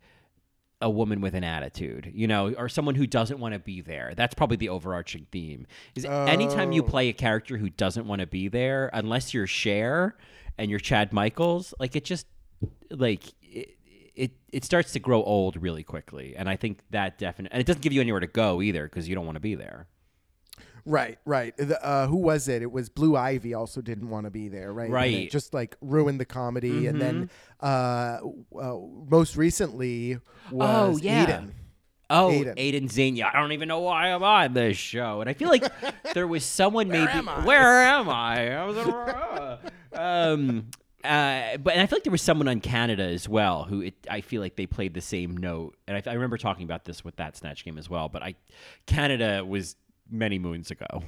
[0.81, 4.13] a woman with an attitude, you know, or someone who doesn't want to be there.
[4.15, 5.67] That's probably the overarching theme.
[5.95, 6.87] Is anytime you oh.
[6.87, 10.17] play a character who doesn't want to be there, unless you're Cher
[10.59, 12.27] and you're Chad Michaels, like it just
[12.91, 13.77] like it,
[14.15, 16.37] it it starts to grow old really quickly.
[16.37, 19.09] And I think that definitely and it doesn't give you anywhere to go either because
[19.09, 19.87] you don't want to be there.
[20.87, 21.55] Right, right.
[21.57, 22.63] The, uh, who was it?
[22.63, 23.53] It was Blue Ivy.
[23.55, 24.73] Also, didn't want to be there.
[24.73, 25.15] Right, And it Right.
[25.17, 25.31] Mm-hmm.
[25.31, 27.29] just like ruined the comedy, and then
[27.61, 28.19] uh,
[28.59, 28.77] uh,
[29.11, 30.19] most recently
[30.51, 31.27] was Oh, yeah.
[31.27, 31.51] Aiden.
[32.09, 32.55] Oh, Aiden.
[32.57, 33.21] Aiden, Zhane.
[33.25, 35.21] I don't even know why I'm on this show.
[35.21, 35.65] And I feel like
[36.15, 37.11] there was someone maybe.
[37.43, 38.57] Where am I?
[38.57, 40.67] I was in- um,
[41.03, 43.95] uh, but and I feel like there was someone on Canada as well who it,
[44.11, 45.77] I feel like they played the same note.
[45.87, 48.09] And I, I remember talking about this with that Snatch game as well.
[48.09, 48.35] But I,
[48.87, 49.77] Canada was
[50.11, 51.03] many moons ago.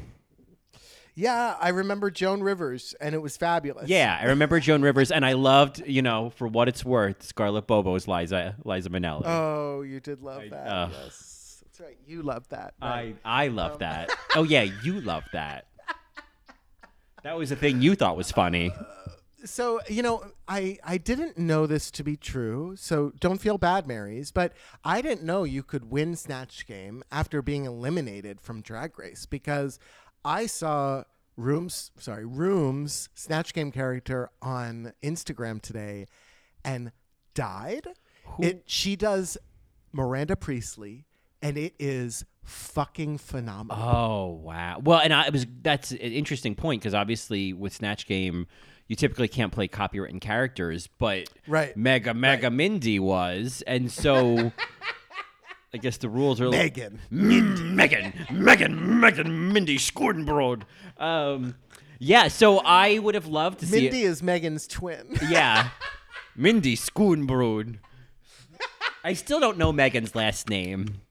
[1.15, 3.89] Yeah, I remember Joan Rivers, and it was fabulous.
[3.89, 7.67] Yeah, I remember Joan Rivers, and I loved, you know, for what it's worth, Scarlett
[7.67, 9.23] Bobo's Liza Liza Minnelli.
[9.25, 10.67] Oh, you did love that.
[10.69, 11.99] uh, yes, that's right.
[12.07, 12.75] You loved that.
[12.81, 13.17] right.
[13.25, 14.11] I I love that.
[14.37, 15.67] Oh yeah, you love that.
[17.25, 18.71] That was the thing you thought was funny.
[19.45, 23.87] So you know i i didn't know this to be true so don't feel bad
[23.87, 24.53] marys but
[24.85, 29.79] i didn't know you could win snatch game after being eliminated from drag race because
[30.25, 31.05] i saw
[31.37, 36.07] Roem's sorry Roem's snatch game character on instagram today
[36.65, 36.91] and
[37.35, 37.87] died
[38.41, 39.39] it she does
[39.93, 41.05] miranda priestly
[41.41, 44.81] and it is fucking phenomenal Oh wow.
[44.83, 48.47] Well, and I it was that's an interesting point because obviously with Snatch Game,
[48.89, 51.77] you typically can't play copywritten characters, but Right.
[51.77, 54.53] Mega Mega Mindy was, and so
[55.75, 60.63] I guess the rules are megan Mind, Megan, Megan, Megan, Mindy Scordenbrod.
[60.97, 61.57] Um,
[61.99, 65.69] yeah, so I would have loved to see mindy is megan's twin Yeah,
[66.37, 67.79] Mindy Scordenbrod.
[69.05, 71.03] I still don't know Megan's last name.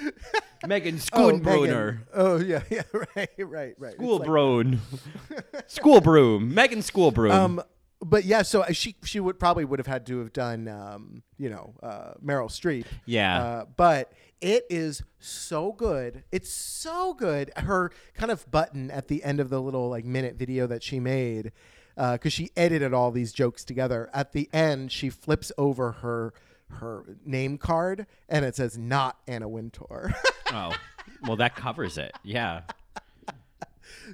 [0.66, 1.42] Megan Schoonbroner.
[1.44, 2.06] Megan.
[2.14, 2.82] Oh yeah, yeah,
[3.16, 3.94] right, right, right.
[3.94, 4.80] School like- broom.
[5.66, 6.54] School broom.
[6.54, 7.32] Megan School broom.
[7.32, 7.62] um,
[8.04, 11.48] but yeah, so she she would probably would have had to have done um, you
[11.48, 12.86] know, uh, Meryl Streep.
[13.06, 13.42] Yeah.
[13.42, 16.24] Uh, but it is so good.
[16.32, 17.52] It's so good.
[17.56, 20.98] Her kind of button at the end of the little like minute video that she
[20.98, 21.52] made,
[21.96, 24.10] because she edited all these jokes together.
[24.12, 26.34] At the end, she flips over her
[26.76, 30.14] her name card and it says not Anna Wintour.
[30.52, 30.72] oh,
[31.26, 32.14] well, that covers it.
[32.22, 32.62] Yeah.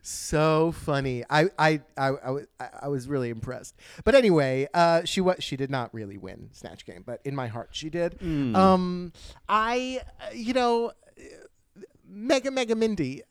[0.02, 1.24] so funny.
[1.28, 3.74] I I, I, I, I- was really impressed.
[4.04, 7.46] But anyway, uh, she was she did not really win Snatch Game, but in my
[7.48, 8.20] heart she did.
[8.22, 9.12] Um,
[9.48, 10.00] I
[10.34, 10.92] you know,
[12.08, 13.22] Mega Mega Mindy.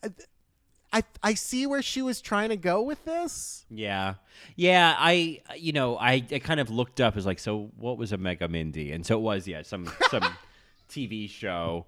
[0.93, 3.65] I I see where she was trying to go with this.
[3.69, 4.15] Yeah.
[4.55, 4.95] Yeah.
[4.97, 8.17] I, you know, I, I kind of looked up as like, so what was a
[8.17, 8.93] Mega Mindy?
[8.93, 10.23] And so it was, yeah, some, some
[10.89, 11.87] TV show.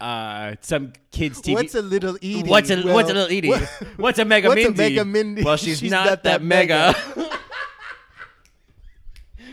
[0.00, 1.54] Uh, some kids TV.
[1.54, 2.42] What's a little Edie?
[2.42, 3.48] What's a Well, what's a little Edie?
[3.48, 3.62] what-
[3.96, 5.42] What's a mega what's a Mega Mindy?
[5.44, 6.92] Well, she's, not, that, mega.
[7.16, 7.30] mega.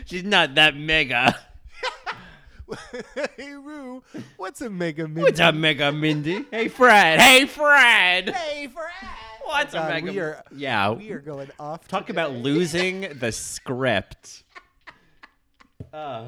[0.06, 1.36] she's not that mega.
[3.36, 4.02] hey Roo,
[4.36, 5.22] what's a Mega Mindy?
[5.22, 6.44] What's a mega Mindy?
[6.50, 7.20] Hey Fred.
[7.20, 8.30] Hey Fred.
[8.30, 8.86] Hey Fred.
[9.44, 10.12] What's God, a mega?
[10.12, 10.90] we are- yeah.
[10.90, 11.86] We are going off.
[11.88, 12.20] Talk today.
[12.22, 14.44] about losing the script.
[15.92, 16.24] Uh,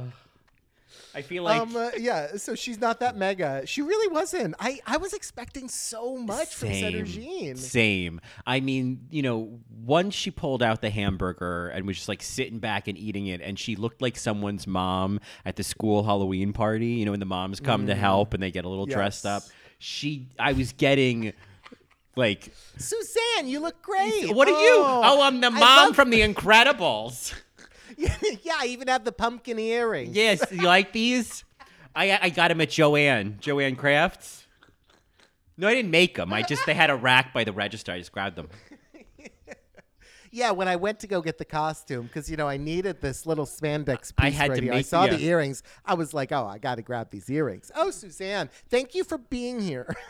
[1.15, 3.67] I feel like um, uh, yeah, so she's not that mega.
[3.67, 4.55] She really wasn't.
[4.59, 7.59] I, I was expecting so much from Sederginne.
[7.59, 8.21] Same.
[8.47, 12.59] I mean, you know, once she pulled out the hamburger and was just like sitting
[12.61, 16.87] back and eating it, and she looked like someone's mom at the school Halloween party.
[16.87, 19.43] You know, when the moms come to help and they get a little dressed up.
[19.43, 19.51] Mm.
[19.79, 21.33] She, I was getting.
[22.15, 24.35] Like, Suzanne, you look great.
[24.35, 24.83] what are you?
[24.85, 27.33] Oh, I'm the mom love- from The Incredibles.
[28.43, 30.17] yeah, I even have the pumpkin earrings.
[30.17, 31.45] Yes, you like these?
[31.95, 34.47] I I got them at Joanne, Joanne Crafts.
[35.57, 36.33] No, I didn't make them.
[36.33, 37.93] I just they had a rack by the register.
[37.93, 38.49] I just grabbed them.
[40.35, 43.27] Yeah, when I went to go get the costume, because you know I needed this
[43.27, 44.73] little spandex piece I had right to here.
[44.73, 45.63] I make- saw the earrings.
[45.85, 47.71] I was like, oh, I got to grab these earrings.
[47.77, 49.95] Oh, Suzanne, thank you for being here.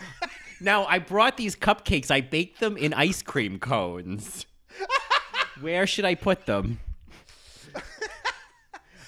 [0.60, 2.08] Now I brought these cupcakes.
[2.08, 4.46] I baked them in ice cream cones.
[5.60, 6.78] Where should I put them?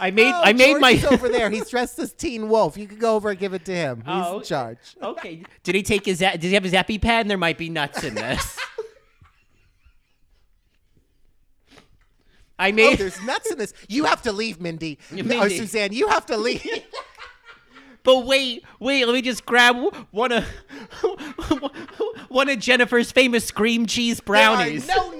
[0.00, 1.50] I made Oh, I made George my over there.
[1.50, 2.76] He's dressed as Teen Wolf.
[2.76, 3.98] You could go over and give it to him.
[3.98, 4.78] He's Oh, in charge.
[5.02, 5.42] Okay.
[5.62, 6.18] Did he take his?
[6.18, 7.28] Did he have his EpiPen?
[7.28, 8.59] There might be nuts in this.
[12.59, 12.94] I oh, made.
[12.94, 13.74] Oh, there's nuts in this.
[13.88, 14.98] You have to leave, Mindy.
[15.12, 16.64] Yeah, Or Suzanne, you have to leave.
[18.02, 19.04] but wait, wait.
[19.07, 19.76] Let me just grab
[20.11, 20.44] one of
[22.28, 24.87] one of Jennifer's famous cream cheese brownies.
[24.87, 25.11] No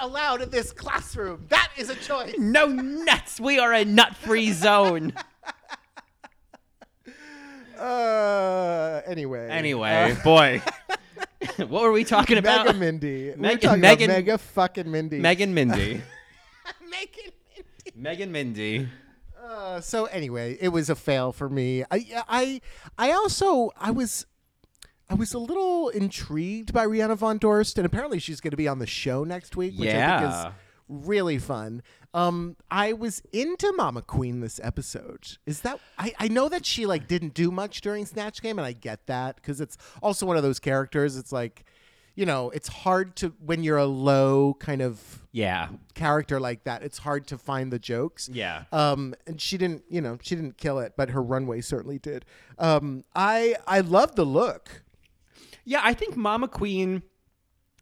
[0.00, 1.46] allowed in this classroom.
[1.48, 2.34] That is a choice.
[2.38, 3.40] no nuts.
[3.40, 5.12] We are a nut-free zone.
[7.78, 9.48] Uh, anyway.
[9.50, 10.60] Anyway, boy,
[11.58, 12.66] what were we talking Uh, about?
[12.66, 13.30] Mega Mindy.
[13.30, 15.18] We're Megan- talking Megan- about Mega fucking Mindy.
[15.20, 16.02] Megan Mindy.
[16.90, 17.94] Megan Mindy.
[17.94, 18.88] Megan Mindy.
[19.40, 21.84] Uh, so anyway, it was a fail for me.
[21.90, 22.60] I I
[22.98, 24.26] I also I was
[25.10, 28.68] I was a little intrigued by Rihanna Von Dorst, and apparently she's going to be
[28.68, 30.52] on the show next week, which I think is
[30.88, 31.82] really fun.
[32.14, 35.38] Um, I was into Mama Queen this episode.
[35.46, 38.66] Is that I, I know that she like didn't do much during Snatch Game, and
[38.66, 41.16] I get that because it's also one of those characters.
[41.16, 41.64] It's like,
[42.14, 45.68] you know, it's hard to when you're a low kind of Yeah.
[45.94, 46.82] character like that.
[46.82, 48.28] It's hard to find the jokes.
[48.30, 48.64] Yeah.
[48.72, 52.24] Um, and she didn't, you know, she didn't kill it, but her runway certainly did.
[52.58, 54.82] Um, I I love the look.
[55.68, 57.02] Yeah, I think Mama Queen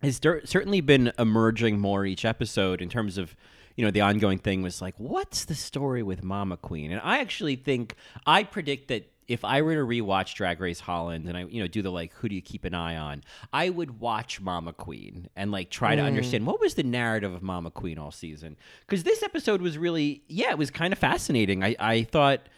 [0.03, 3.37] has cer- certainly been emerging more each episode in terms of,
[3.77, 6.91] you know, the ongoing thing was like, what's the story with Mama Queen?
[6.91, 7.95] And I actually think
[8.27, 11.69] I predict that if I were to rewatch Drag Race Holland and I, you know,
[11.69, 13.23] do the like, who do you keep an eye on?
[13.53, 16.07] I would watch Mama Queen and like try to mm.
[16.07, 18.57] understand what was the narrative of Mama Queen all season.
[18.81, 21.63] Because this episode was really, yeah, it was kind of fascinating.
[21.63, 22.49] I, I thought,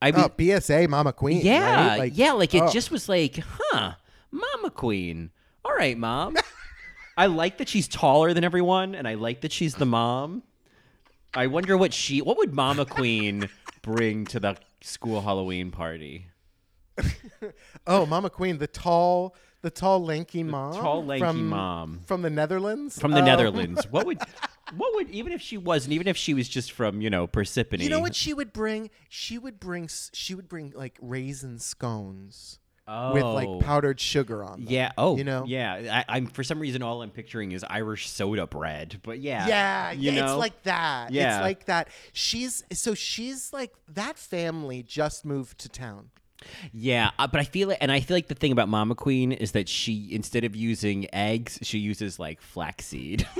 [0.00, 1.44] I mean, Oh, BSA Mama Queen.
[1.44, 1.98] yeah, right?
[1.98, 2.70] Like, yeah, like it oh.
[2.70, 3.96] just was like, huh,
[4.32, 5.30] Mama Queen.
[5.64, 6.36] All right, mom.
[7.16, 10.42] I like that she's taller than everyone, and I like that she's the mom.
[11.34, 13.48] I wonder what she, what would Mama Queen
[13.82, 16.26] bring to the school Halloween party?
[17.86, 22.00] Oh, Mama Queen, the tall, the tall lanky mom, tall, lanky from, mom.
[22.06, 22.96] from the Netherlands.
[22.98, 23.24] From the Oh.
[23.24, 23.86] Netherlands.
[23.90, 24.18] What would,
[24.76, 27.80] what would, even if she wasn't, even if she was just from, you know, Persephone.
[27.80, 28.90] You know what she would bring?
[29.08, 29.88] She would bring.
[30.12, 33.34] She would bring like raisin scones with Oh.
[33.34, 34.72] like powdered sugar on them.
[34.72, 34.92] Yeah.
[34.98, 35.44] Oh, you know.
[35.46, 36.02] Yeah.
[36.08, 39.00] I, I'm for some reason all I'm picturing is Irish soda bread.
[39.02, 39.46] But yeah.
[39.46, 40.32] Yeah, you yeah, know?
[40.32, 41.12] it's like that.
[41.12, 41.36] Yeah.
[41.36, 41.88] It's like that.
[42.12, 46.10] She's so she's like that family just moved to town.
[46.72, 49.30] Yeah, uh, but I feel it, and I feel like the thing about Mama Queen
[49.30, 53.28] is that she, instead of using eggs, she uses like flaxseed.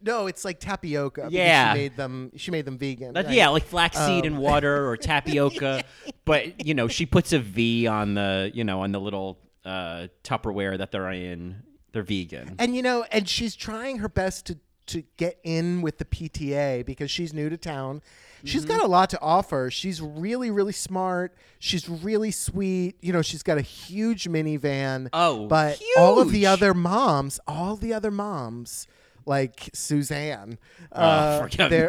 [0.00, 1.22] No, it's like tapioca.
[1.22, 1.72] because Yeah.
[1.74, 2.32] she made them.
[2.36, 3.12] She made them vegan.
[3.12, 3.34] But right?
[3.34, 5.84] Yeah, like flaxseed Um, and water or tapioca.
[6.24, 10.08] but you know, she puts a V on the, you know, on the little uh,
[10.24, 11.62] Tupperware that they're in.
[11.92, 12.54] They're vegan.
[12.58, 16.86] And you know, and she's trying her best to to get in with the PTA
[16.86, 18.00] because she's new to town.
[18.44, 18.70] She's Mm-hmm.
[18.78, 19.70] got a lot to offer.
[19.70, 21.34] She's really, really smart.
[21.58, 22.96] She's really sweet.
[23.02, 25.08] You know, she's got a huge minivan.
[25.12, 26.46] Oh, but all of the huge.
[26.46, 28.86] other moms, all the other moms,
[29.28, 30.58] like Suzanne,
[30.90, 31.48] Oh, uh,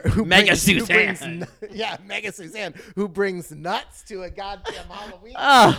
[0.09, 1.23] who Mega brings- who brings
[1.71, 5.33] yeah, Mega Suzanne, who brings nuts to a goddamn Halloween.
[5.37, 5.75] Ugh.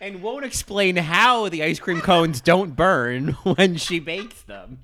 [0.00, 4.80] and won't explain how the ice cream cones don't burn when she bakes them.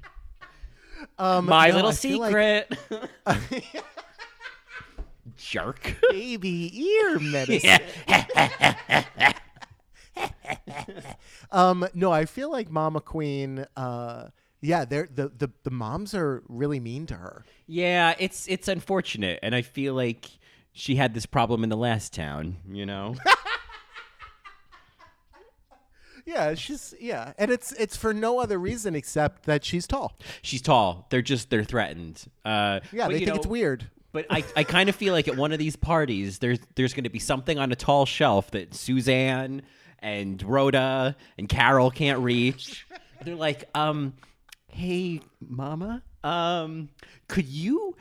[1.18, 2.79] Um, My no, little I feel like secret.
[5.37, 5.97] Jerk.
[6.11, 7.81] baby ear medicine.
[11.51, 13.66] Um, no, I feel like Mama Queen.
[13.77, 14.29] Uh,
[14.62, 17.44] yeah, they're the, the the moms are really mean to her.
[17.66, 20.31] Yeah, it's it's unfortunate, and I feel like
[20.72, 22.57] she had this problem in the last town.
[22.70, 23.14] You know,
[26.25, 30.16] Yeah, she's yeah, and it's it's for no other reason except that she's tall.
[30.42, 31.07] she's tall.
[31.11, 32.25] They're just they're threatened.
[32.44, 33.90] Uh, Yeah, they think it's weird.
[34.12, 37.05] But I, I kind of feel like at one of these parties, there's there's going
[37.05, 39.62] to be something on a tall shelf that Suzanne
[40.01, 42.87] and Rhoda and Carol can't reach.
[43.25, 44.12] They're like, um,
[44.72, 46.88] hey, Mama, um,
[47.28, 47.97] could you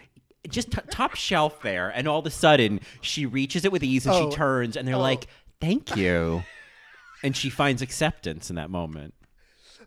[0.50, 1.89] just t- top shelf there?
[1.89, 4.30] And all of a sudden, she reaches it with ease and Oh.
[4.30, 5.00] she turns, and they're Oh.
[5.00, 5.28] like,
[5.60, 6.43] thank you,
[7.24, 9.14] and she finds acceptance in that moment.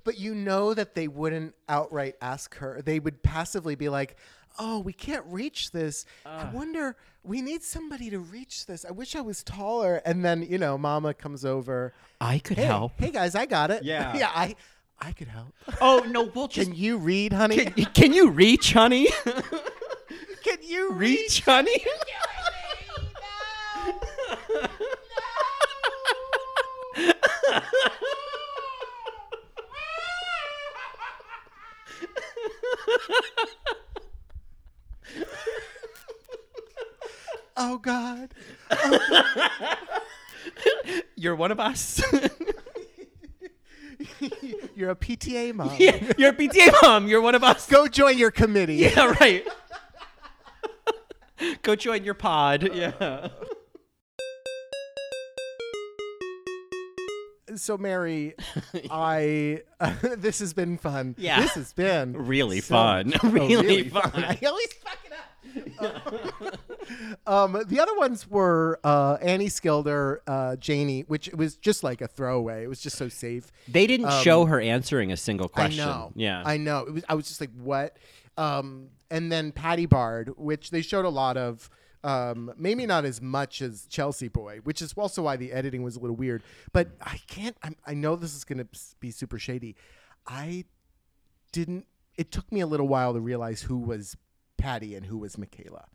[0.04, 2.82] But you know that they wouldn't outright ask her.
[2.84, 4.16] They would passively be like,
[4.59, 6.04] "Oh, we can't reach this.
[6.26, 6.96] I wonder.
[7.22, 8.84] We need somebody to reach this.
[8.84, 11.94] I wish I was taller." And then you know, Mama comes over.
[12.20, 12.92] I could Hey, help.
[12.98, 13.82] hey guys, I got it.
[13.82, 14.14] Yeah.
[14.18, 14.56] yeah, I
[15.01, 15.55] I could help.
[15.80, 16.68] Oh no, we'll just.
[16.70, 17.66] Can you read, honey?
[17.66, 19.09] Can, can you reach, honey?
[20.45, 21.84] Can you reach, honey?
[37.57, 38.34] Oh God.
[41.16, 42.03] You're one of us.
[44.76, 45.70] You're a PTA mom.
[45.78, 47.07] yeah, you're a PTA mom.
[47.09, 47.66] You're one of us.
[47.68, 48.76] Go join your committee.
[48.76, 49.46] Yeah, right.
[51.62, 52.68] Go join your pod.
[52.68, 52.72] Uh.
[52.74, 53.28] Yeah.
[57.57, 58.34] So Mary,
[58.90, 59.62] I
[60.02, 61.14] this has been fun.
[61.18, 61.40] Yeah.
[61.40, 63.12] This has been Really so fun.
[63.22, 64.11] oh, Really fun.
[64.14, 65.12] I always fuck it
[65.80, 66.59] up.
[67.26, 72.09] Um, the other ones were uh, Annie Skilder, uh, Janey, which was just like a
[72.09, 72.64] throwaway.
[72.64, 73.51] It was just so safe.
[73.68, 75.82] They didn't show her answering a single question.
[75.82, 76.12] I know.
[76.14, 76.43] Yeah.
[76.45, 76.80] I know.
[76.80, 77.05] It was.
[77.09, 77.97] I was just like, what?
[78.37, 81.70] Um, and then Patty Brard, which they showed a lot of.
[82.03, 85.97] Um, maybe not as much as Chelsea Boy, which is also why the editing was
[85.97, 86.43] a little weird.
[86.74, 87.57] But I can't.
[87.62, 88.68] I'm, I know this is going to
[89.01, 89.74] be super shady.
[90.26, 90.66] I
[91.53, 91.87] didn't.
[92.18, 94.18] It took me a little while to realize who was
[94.59, 95.87] Patty and who was Michaela.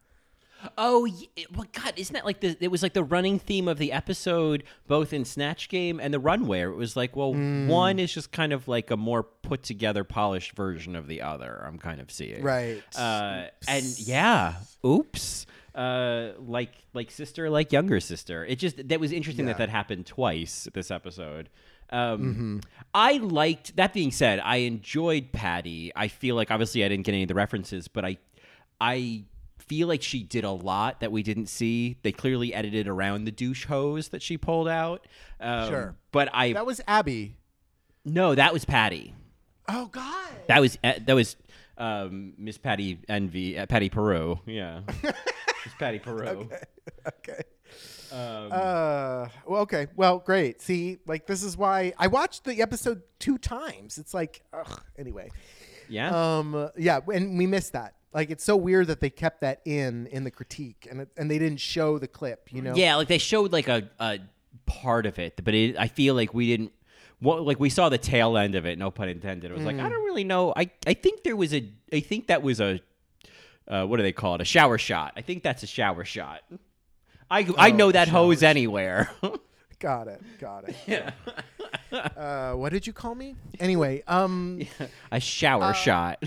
[0.78, 1.08] Oh,
[1.56, 2.58] well, God, isn't that like the?
[2.60, 6.20] It was like the running theme of the episode, both in Snatch Game and the
[6.20, 6.62] Runway.
[6.62, 7.68] It was like, well, Hmm.
[7.68, 11.64] one is just kind of like a more put together, polished version of the other.
[11.66, 12.82] I'm kind of seeing, Right.
[12.98, 14.56] Uh, and yeah,
[14.86, 15.46] oops.
[15.76, 18.44] Uh, like like sister, like younger sister.
[18.46, 21.48] It just that was interesting that that happened twice this episode.
[21.92, 22.58] Um, Mm-hmm.
[22.94, 23.76] I liked.
[23.78, 25.92] That being said, I enjoyed Patty.
[25.96, 28.18] I feel like obviously I didn't get any of the references, but I,
[28.82, 29.24] I
[29.70, 31.96] feel like she did a lot that we didn't see.
[32.02, 35.08] They clearly edited around the douche hose that she pulled out.
[35.40, 35.96] Um, Sure.
[36.12, 37.38] but I That was Abby.
[38.04, 39.14] no, that was Patty.
[39.70, 40.32] Oh God.
[40.48, 41.36] That was uh, that was
[41.78, 44.40] um, Miss Patty Envy, uh, Patty Peru.
[44.46, 46.50] Yeah, Miss Patty Peru.
[47.08, 47.42] okay.
[48.12, 49.86] Um, Uh, well, okay.
[49.96, 50.62] Well, great.
[50.64, 54.00] See, like this is why I watched the episode two times.
[54.00, 54.82] It's like, ugh.
[54.98, 55.30] Anyway,
[55.88, 56.10] yeah.
[56.40, 57.94] um, yeah, and we missed that.
[58.14, 61.30] Like, it's so weird that they kept that in in the critique, and it, and
[61.30, 62.52] they didn't show the clip.
[62.52, 62.76] You know?
[62.76, 64.20] Yeah, like they showed like a, a
[64.66, 66.72] part of it, but it, I feel like we didn't.
[67.22, 68.78] Well, like we saw the tail end of it.
[68.80, 69.52] No pun intended.
[69.52, 70.54] It was like I don't really know.
[70.56, 71.70] I I think there was a.
[71.92, 72.80] I think that was a.
[73.68, 74.42] Uh, what do they call it?
[74.42, 75.14] A shower shot.
[75.16, 76.42] I think that's a shower shot.
[77.30, 79.12] I I know that hose anywhere.
[79.80, 80.22] Got it.
[80.40, 80.76] Got it.
[80.88, 81.12] Yeah.
[81.92, 83.36] uh, what did you call me?
[83.60, 84.62] Anyway, um,
[85.12, 86.24] a shower shot.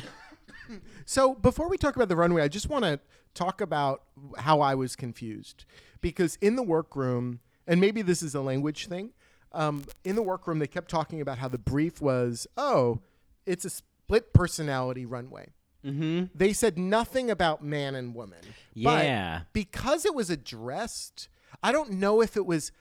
[1.06, 3.00] So before we talk about the runway, I just want to
[3.34, 4.02] talk about
[4.38, 5.64] how I was confused
[6.00, 9.10] because in the workroom, and maybe this is a language thing.
[9.52, 13.00] Um, in the workroom, they kept talking about how the brief was, oh,
[13.46, 15.48] it's a split personality runway.
[15.84, 16.26] Mm-hmm.
[16.34, 18.38] They said nothing about man and woman.
[18.76, 19.40] But Yeah.
[19.52, 21.28] because it was addressed,
[21.62, 22.72] I don't know if it was,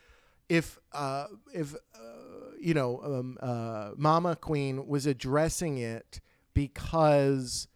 [0.50, 1.78] if uh, if uh,
[2.60, 6.22] you know, um, uh, Mama Queen was addressing it
[6.54, 7.68] because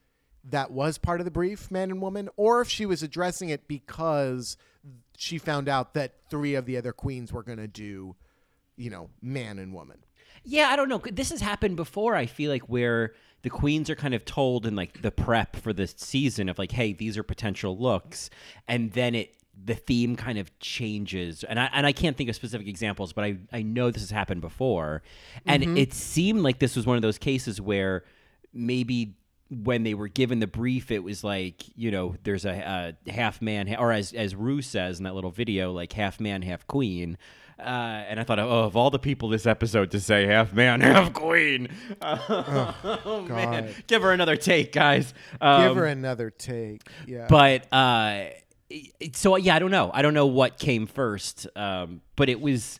[0.49, 3.67] that was part of the brief, man and woman, or if she was addressing it
[3.67, 4.57] because
[5.17, 8.15] she found out that three of the other queens were going to do,
[8.77, 9.97] you know, man and woman.
[10.43, 11.01] Yeah, I don't know.
[11.11, 12.15] This has happened before.
[12.15, 15.73] I feel like where the queens are kind of told in like the prep for
[15.73, 18.29] the season of like, hey, these are potential looks,
[18.67, 21.43] and then it the theme kind of changes.
[21.43, 24.11] And I and I can't think of specific examples, but I I know this has
[24.11, 25.01] happened before,
[25.45, 25.77] and mm-hmm.
[25.77, 28.03] it seemed like this was one of those cases where
[28.53, 29.15] maybe
[29.49, 33.41] when they were given the brief, it was like you know, there's a, a half
[33.41, 37.17] man, or as as Rue says in that little video, like half man, half queen.
[37.57, 37.61] Uh,
[38.09, 41.13] and I thought, oh, of all the people this episode to say half man, half
[41.13, 41.69] queen.
[42.01, 45.13] oh, man, give her another take, guys.
[45.39, 46.81] Um, Give her another take.
[47.07, 47.27] Yeah.
[47.29, 48.25] but uh,
[49.13, 49.89] so yeah, I don't know.
[49.93, 51.47] I don't know what came first.
[51.55, 52.79] Um, but it was.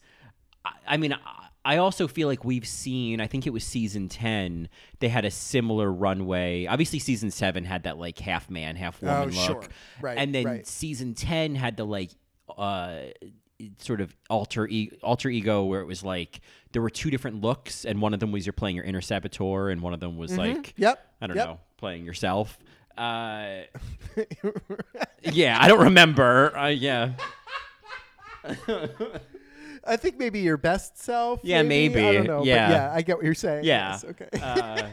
[0.66, 3.20] I, I mean, I- I also feel like we've seen.
[3.20, 4.70] I think it was season ten.
[5.00, 6.68] They had a similar runway.
[6.68, 9.34] Obviously, season seven had that like half man, half woman Oh, look.
[9.64, 9.64] sure.
[10.02, 10.68] Right, And then right.
[10.68, 12.12] season ten had the like.
[12.58, 13.06] Uh,
[13.80, 16.42] sort of alter e- alter ego where it was like
[16.74, 19.70] there were two different looks and one of them was you're playing your inner saboteur
[19.70, 20.82] and one of them was like Mm-hmm.
[20.82, 21.48] Yep, I don't yep.
[21.48, 22.60] know playing yourself
[22.98, 23.62] uh
[25.24, 26.56] yeah, I don't remember.
[26.56, 27.14] Uh, yeah,
[29.86, 31.40] I think maybe your best self.
[31.44, 32.02] Yeah, maybe.
[32.04, 32.38] I don't know.
[32.40, 32.70] but Yeah.
[32.72, 33.66] yeah, I get what you're saying.
[33.66, 33.92] yeah.
[33.92, 34.30] Yes, okay.
[34.42, 34.88] Uh,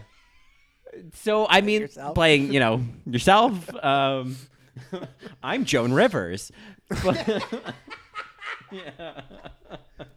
[1.14, 2.14] so I mean, Yourself.
[2.14, 3.74] playing you know yourself.
[3.82, 4.36] Um,
[5.42, 6.52] I'm Joan Rivers.
[7.04, 7.42] But,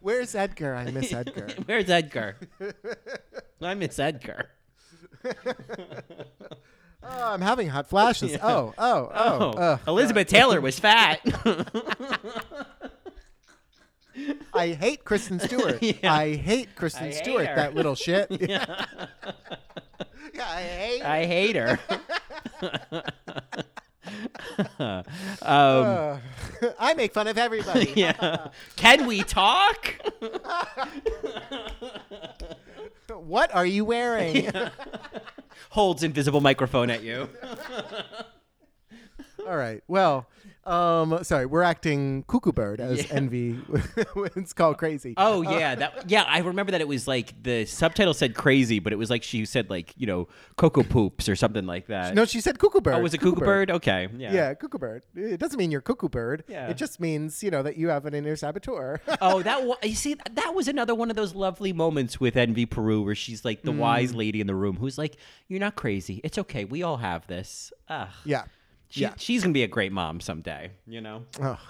[0.00, 0.74] Where's Edgar?
[0.74, 1.48] I miss Edgar.
[1.66, 2.36] where's Edgar?
[3.60, 4.50] I miss Edgar.
[7.02, 8.36] Oh, I'm having hot flashes.
[8.42, 9.12] Oh, oh, oh.
[9.14, 11.20] Oh, uh, Elizabeth Taylor was fat.
[14.54, 15.82] I hate Kristen Stewart.
[15.82, 16.12] Yeah.
[16.14, 17.46] I hate Kristen I hate Stewart.
[17.46, 17.54] her.
[17.56, 18.28] That little shit.
[20.34, 20.44] Yeah.
[20.48, 21.02] I hate.
[21.02, 21.78] I hate her.
[24.78, 25.02] um,
[25.42, 26.18] Uh,
[26.78, 27.92] I make fun of everybody.
[27.96, 28.48] yeah.
[28.76, 29.94] Can we talk?
[33.08, 34.50] what are you wearing?
[35.70, 37.28] Holds invisible microphone at you.
[39.46, 39.82] All right.
[39.88, 40.28] Well,
[40.66, 43.14] um, sorry, we're acting cuckoo bird as Yeah.
[43.14, 43.58] Envy.
[44.36, 45.14] it's called crazy.
[45.16, 46.24] Oh yeah, that yeah.
[46.26, 49.44] I remember that it was like the subtitle said crazy, but it was like she
[49.46, 52.14] said like you know cocoa poops or something like that.
[52.14, 52.94] no, she said cuckoo bird.
[52.94, 53.70] oh, was it cuckoo bird?
[53.70, 54.32] Okay, yeah.
[54.32, 55.04] Yeah, cuckoo bird.
[55.14, 56.44] It doesn't mean you're cuckoo bird.
[56.48, 56.68] Yeah.
[56.68, 59.00] It just means you know that you have an inner saboteur.
[59.20, 62.66] Oh, that wa- you see, that was another one of those lovely moments with Envy
[62.66, 64.16] Peru, where she's like the wise Mm.
[64.16, 65.16] lady in the room, who's like,
[65.48, 66.20] "You're not crazy.
[66.22, 66.64] It's okay.
[66.64, 68.08] We all have this." Ugh.
[68.24, 68.44] yeah.
[68.96, 69.12] She, yeah.
[69.18, 70.70] she's gonna be a great mom someday.
[70.86, 71.24] You know.
[71.38, 71.60] Oh,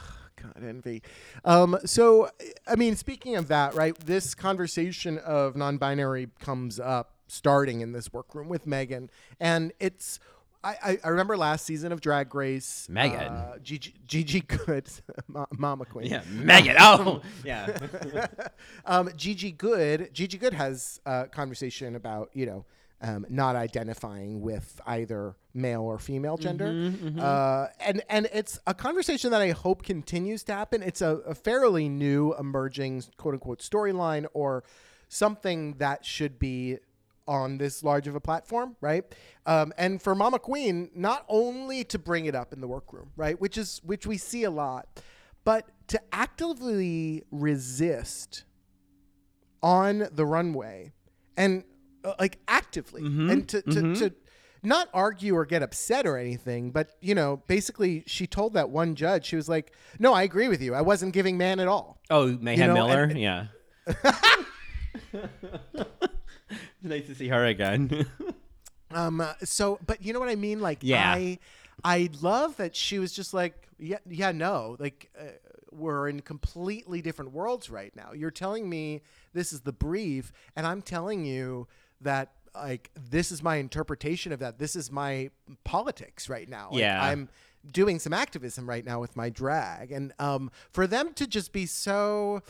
[0.40, 1.02] God, envy.
[1.44, 2.30] Um, so,
[2.68, 7.90] I mean, speaking of that, right, this conversation of non binary comes up starting in
[7.90, 9.10] this workroom with Megan.
[9.40, 10.20] And it's,
[10.62, 12.86] I, I, remember last season of Drag Race.
[12.88, 13.32] Megan.
[13.32, 14.88] Uh, Gigi, Gigi Goode,
[15.26, 16.06] Ma- Mama Queen.
[16.06, 16.76] Yeah, Megan.
[16.78, 17.76] Oh, yeah.
[18.86, 22.64] um, Gigi Goode, Gigi Goode has a conversation about you know
[23.02, 26.66] um, not identifying with either male or female gender,
[27.20, 30.82] Uh, and and it's a conversation that I hope continues to happen.
[30.82, 34.64] It's a, a fairly new emerging quote unquote storyline or
[35.08, 36.78] something that should be
[37.28, 39.04] on this large of a platform, right?
[39.46, 43.38] Um, and for Mama Queen, not only to bring it up in the workroom, right,
[43.40, 45.02] which is which we see a lot,
[45.44, 48.44] but to actively resist
[49.62, 50.92] on the runway
[51.36, 51.64] and
[52.18, 54.12] like actively and to, to, to
[54.62, 58.94] not argue or get upset or anything but you know basically she told that one
[58.94, 61.98] judge she was like no i agree with you i wasn't giving man at all
[62.10, 63.02] Oh, Mayhem know, Miller.
[63.04, 63.46] and- yeah.
[66.82, 68.06] nice to see her again.
[68.92, 69.20] Um.
[69.20, 70.60] uh, So, but you know what I mean?
[70.60, 71.12] Like, Yeah.
[71.12, 71.38] I,
[71.82, 75.24] I love that she was just like, yeah, yeah, no, like, uh,
[75.72, 78.12] we're in completely different worlds right now.
[78.14, 79.02] You're telling me
[79.34, 81.66] this is the brief, and I'm telling you
[82.00, 84.58] that like this is my interpretation of that.
[84.58, 85.30] This is my
[85.64, 86.68] politics right now.
[86.70, 87.02] Like, Yeah.
[87.02, 87.28] I'm
[87.72, 91.66] doing some activism right now with my drag, and um, for them to just be
[91.66, 92.42] so.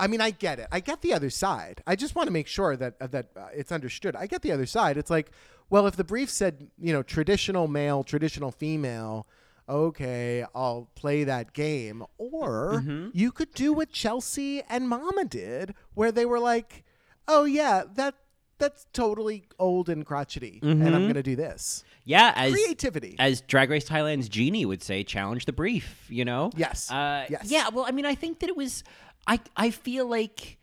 [0.00, 0.68] I mean, I get it.
[0.70, 1.82] I get the other side.
[1.84, 4.14] I just want to make sure that uh, that uh, it's understood.
[4.14, 4.96] I get the other side.
[4.96, 5.32] It's like,
[5.70, 9.26] well, if the brief said, you know, traditional male, traditional female,
[9.68, 12.04] okay, I'll play that game.
[12.18, 16.84] Or you could do what Chelsea and Mama did, where they were like,
[17.26, 18.14] oh yeah, that
[18.58, 21.84] that's totally old and crotchety, and I'm gonna do this.
[22.04, 23.16] yeah, as Creativity.
[23.18, 26.06] as Drag Race Thailand's Genie would say, challenge the brief.
[26.08, 26.50] You know.
[26.56, 26.90] Yes.
[26.90, 27.50] Uh, Yes.
[27.50, 27.68] Yeah.
[27.68, 28.84] Well, I mean, I think that it was.
[29.26, 30.58] I I feel like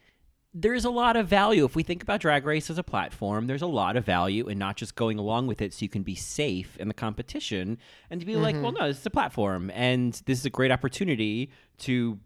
[0.58, 3.46] there's a lot of value if we think about Drag Race as a platform.
[3.48, 6.02] There's a lot of value in not just going along with it so you can
[6.04, 7.78] be safe in the competition
[8.10, 10.72] and to be like, well, no, this is a platform and this is a great
[10.72, 12.18] opportunity to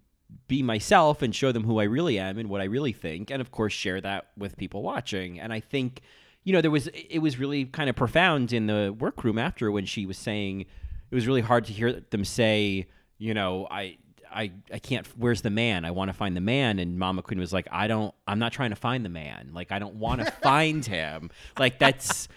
[0.47, 3.41] be myself and show them who I really am and what I really think, and
[3.41, 5.39] of course share that with people watching.
[5.39, 6.01] And I think,
[6.43, 9.85] you know, there was it was really kind of profound in the workroom after when
[9.85, 13.97] she was saying it was really hard to hear them say, you know, I.
[14.31, 17.39] I, I can't where's the man i want to find the man and mama queen
[17.39, 20.23] was like i don't i'm not trying to find the man like i don't want
[20.23, 22.27] to find him like that's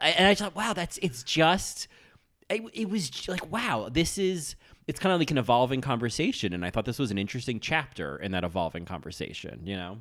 [0.00, 1.86] and i thought wow that's it's just
[2.50, 4.56] it, it was like wow this is
[4.88, 8.16] it's kind of like an evolving conversation and i thought this was an interesting chapter
[8.16, 9.98] in that evolving conversation you know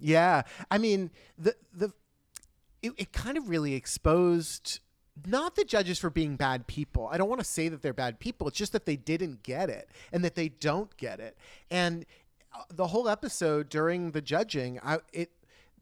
[0.00, 1.92] Yeah, I mean the the
[2.80, 4.80] it, it kind of really exposed
[5.26, 7.06] not the judges for being bad people.
[7.12, 8.48] I don't want to say that they're bad people.
[8.48, 11.36] It's just that they didn't get it and that they don't get it.
[11.70, 12.06] And
[12.54, 15.30] uh, the whole episode during the judging, I it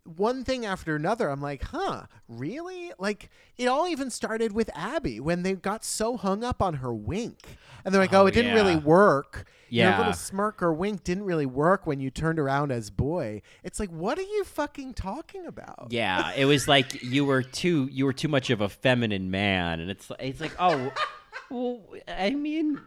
[0.05, 2.93] one thing after another, I'm like, huh, really?
[2.99, 6.93] Like, it all even started with Abby when they got so hung up on her
[6.93, 7.39] wink.
[7.85, 8.63] And they're like, oh, Oh, it didn't yeah.
[8.63, 9.47] really work.
[9.69, 9.91] yeah.
[9.91, 13.41] Your little smirk or wink didn't really work when you turned around as boy.
[13.63, 15.89] It's like, what are you fucking talking about?
[15.91, 19.81] yeah it was like you were too you were too much of a feminine man
[19.81, 20.93] and it's it's like oh
[21.51, 22.81] well i mean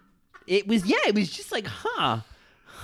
[0.48, 2.20] it was yeah it was just like huh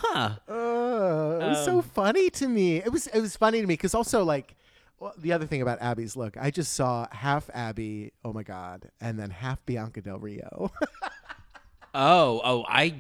[0.02, 2.78] huh Uh, it was so Um, funny to me.
[2.78, 4.56] It was it was funny to me because also like
[5.00, 8.90] well, the other thing about Abby's look, I just saw half Abby, oh my god,
[9.00, 10.72] and then half Bianca Del Rio.
[11.96, 12.94] oh oh i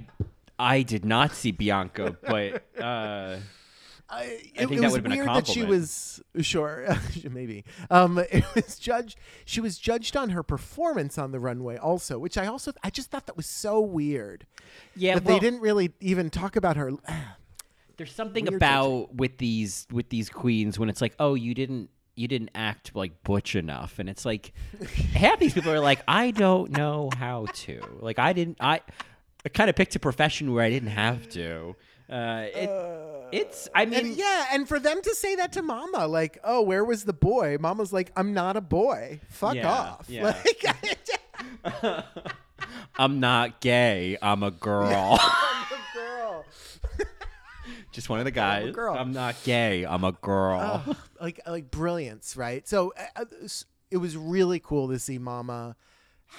[0.57, 3.37] i did not see bianca but uh
[4.09, 6.87] I, it, think it that was would've been a weird that she was sure,
[7.29, 7.63] maybe.
[7.91, 9.17] Um, it was judged.
[9.45, 13.11] She was judged on her performance on the runway, also, which I also I just
[13.11, 14.45] thought that was so weird.
[14.95, 16.91] yeah that well, they didn't really even talk about her.
[17.99, 21.89] there's something Weird about with these with these queens when it's like oh you didn't
[22.15, 24.53] you didn't act like butch enough and it's like
[25.13, 28.79] half these people are like i don't know how to like i didn't i
[29.45, 31.75] i kind of picked a profession where i didn't have to
[32.09, 32.69] Uh, it,
[33.31, 33.69] it's.
[33.75, 36.83] I mean, And yeah, and for them to say that to Mama, like, "Oh, where
[36.83, 39.19] was the boy?" Mama's like, "I'm not a boy.
[39.29, 40.23] Fuck Yeah, off." yeah.
[41.63, 41.95] Like,
[42.97, 44.17] I'm not gay.
[44.21, 45.19] I'm a girl.
[45.93, 46.45] girl.
[47.91, 48.73] Just one of the guys.
[48.73, 48.95] girl.
[48.95, 49.85] I'm not gay.
[49.85, 50.83] I'm a girl.
[50.87, 52.67] Oh, like like brilliance, right?
[52.67, 53.25] So uh, uh,
[53.91, 55.75] it was really cool to see Mama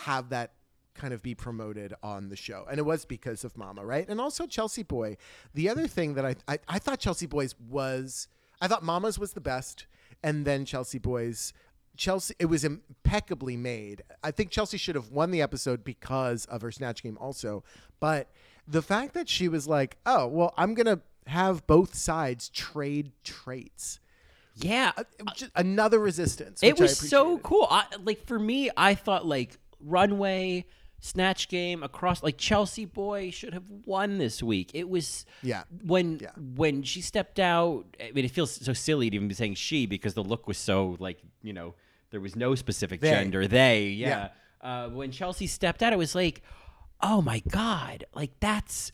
[0.05, 0.53] have that
[1.01, 4.07] kind of be promoted on the show, and it was because of Mama, right?
[4.09, 5.16] And also Chelsea Boy.
[5.55, 8.28] The other thing that I I, I thought Chelsea Boys was
[8.61, 9.86] I thought Mama's was the best,
[10.22, 11.53] and then Chelsea Boys.
[11.96, 14.03] Chelsea, it was impeccably made.
[14.22, 17.62] I think Chelsea should have won the episode because of her snatch game, also.
[17.98, 18.30] But
[18.66, 24.01] the fact that she was like, "Oh, well, I'm gonna have both sides trade traits,"
[24.57, 24.92] yeah.
[24.96, 26.62] Uh, just another resistance.
[26.62, 27.66] it was so cool.
[27.70, 30.66] I, like for me, I thought like runway,
[31.01, 32.22] snatch game across.
[32.22, 34.70] Like Chelsea boy should have won this week.
[34.74, 35.64] It was Yeah.
[35.84, 36.30] when Yeah.
[36.36, 37.84] when she stepped out.
[38.01, 40.59] I mean, it feels so silly to even be saying she because the look was
[40.59, 41.74] so like you know
[42.11, 43.11] there was no specific They.
[43.11, 43.46] gender.
[43.46, 44.28] They yeah.
[44.61, 46.42] Uh, when Chelsea stepped out, it was like,
[47.01, 48.92] oh my god, like that's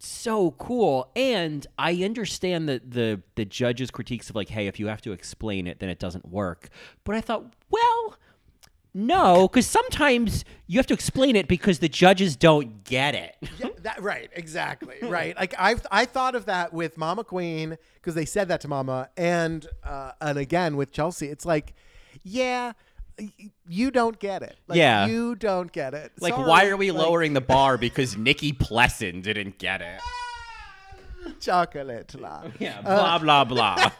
[0.00, 4.86] so cool and i understand the, the the judges critiques of like hey if you
[4.86, 6.68] have to explain it then it doesn't work
[7.02, 8.16] but i thought well
[8.98, 13.68] no because sometimes you have to explain it because the judges don't get it Yeah,
[13.82, 15.36] that right, exactly, right.
[15.36, 19.08] Like I I thought of that with Mama Queen because they said that to Mama,
[19.16, 21.74] and uh, and again with Chelsea, it's like,
[22.24, 22.72] yeah,
[23.68, 24.56] you don't get it.
[24.66, 25.06] Like, Yeah.
[25.06, 26.12] you don't get it.
[26.20, 26.48] like Sorry.
[26.48, 30.00] why are we Like, lowering the bar because Nikkie Plessen didn't get it
[31.40, 32.14] chocolate?
[32.18, 32.42] La.
[32.58, 33.90] yeah blah blah blah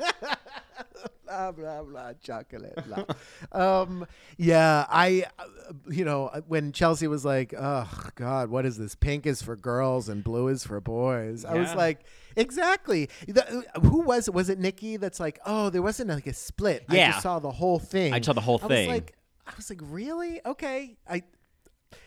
[1.29, 3.05] blah blah blah chocolate blah.
[3.85, 4.07] um
[4.37, 5.45] yeah i uh,
[5.91, 10.09] you know when chelsea was like oh god what is this pink is for girls
[10.09, 11.75] and blue is for boys i was Yeah.
[11.75, 12.01] like
[12.37, 16.33] exactly The- who was it was it nikkie that's like oh there wasn't like a
[16.35, 17.11] split i Yeah.
[17.11, 18.89] just saw the whole thing I saw the whole I thing.
[18.89, 19.15] was like
[19.47, 21.23] i was like really okay i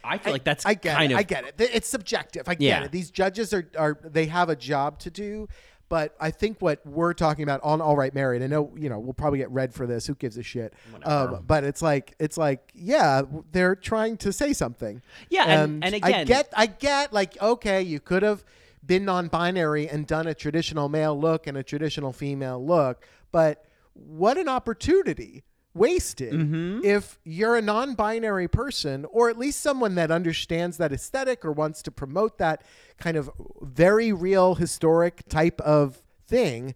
[0.04, 1.16] i feel like that's I get kind it.
[1.16, 1.58] of I get it.
[1.58, 2.44] Th- It's subjective.
[2.48, 2.84] I get Yeah.
[2.84, 2.92] it.
[2.92, 5.48] These judges are are they have a job to do,
[5.92, 8.42] but I think what we're talking about on All Right Married.
[8.42, 10.08] I know you know we'll probably get red for this.
[10.08, 10.74] Who gives a shit?
[11.04, 15.02] Um, but it's like it's like yeah, they're trying to say something.
[15.30, 18.46] Yeah, and- and I again- get I get like okay, you could have
[18.86, 24.38] been non-binary and done a traditional male look and a traditional female look, but what
[24.38, 26.82] an opportunity wasted Mm-hmm.
[26.84, 31.82] if you're a non-binary person or at least someone that understands that aesthetic or wants
[31.84, 32.64] to promote that
[33.00, 33.30] kind of
[33.62, 36.76] very real historic type of thing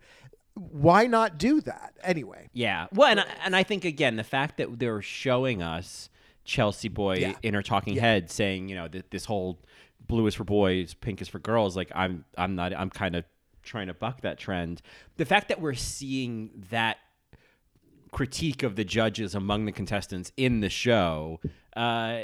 [0.53, 2.87] why not do that anyway Yeah.
[2.93, 6.09] Well, and I, and I think again the fact that they're showing us
[6.45, 7.33] Chelsea Boy Yeah.
[7.43, 9.59] in her talking head saying, you know, that this whole
[10.07, 11.75] blue is for boys, pink is for girls.
[11.75, 13.25] Like I'm, I'm not, I'm kind of
[13.63, 14.81] trying to buck that trend.
[15.17, 16.97] The fact that we're seeing that
[18.16, 21.39] critique of the judges among the contestants in the show,
[21.76, 22.22] uh,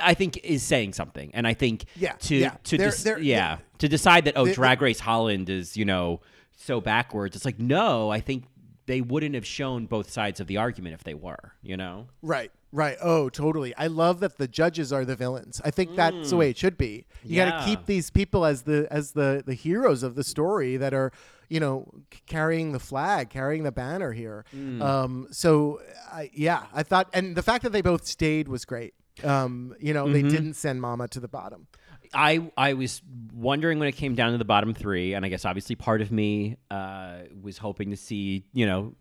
[0.00, 1.30] I think is saying something.
[1.34, 2.56] And I think Yeah, to yeah.
[2.64, 6.20] to They're- dis- they're- yeah to decide that oh Drag Race Holland is you know
[6.56, 7.36] so backwards.
[7.36, 8.44] It's like no, I think
[8.86, 11.52] they wouldn't have shown both sides of the argument if they were.
[11.62, 12.06] You know.
[12.22, 12.96] Right, right.
[13.02, 13.74] Oh, totally.
[13.76, 15.60] I love that the judges are the villains.
[15.64, 17.04] I think that's the way it should be.
[17.22, 17.58] You got Mm.
[17.60, 21.12] To keep these people as the as the the heroes of the story that are,
[21.54, 21.76] you know,
[22.12, 24.44] c- carrying the flag, carrying the banner here.
[24.56, 24.82] Mm.
[24.82, 25.80] Um, so,
[26.12, 28.94] I, yeah, I thought, and the fact that they both stayed was great.
[29.22, 30.12] Um, you know, Mm-hmm.
[30.14, 31.68] they didn't send Mama to the bottom.
[32.12, 33.02] I I was
[33.32, 36.10] wondering when it came down to the bottom three, and I guess obviously part of
[36.12, 38.94] me uh, was hoping to see you know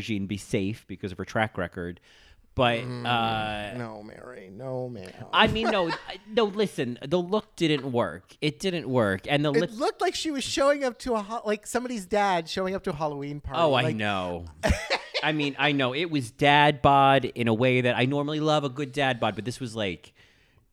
[0.00, 2.00] Jean be safe because of her track record,
[2.56, 4.50] but uh, No, Mary.
[4.52, 5.12] No, man.
[5.32, 9.52] I mean no I- no listen the look didn't work it didn't work and the
[9.52, 12.74] lip it looked like she was showing up to a ho- like somebody's dad showing
[12.74, 13.60] up to a Halloween party.
[13.60, 14.46] oh I Like, know
[15.22, 18.64] I mean I know it was dad bod in a way that I normally love
[18.64, 20.12] a good dad bod but this was like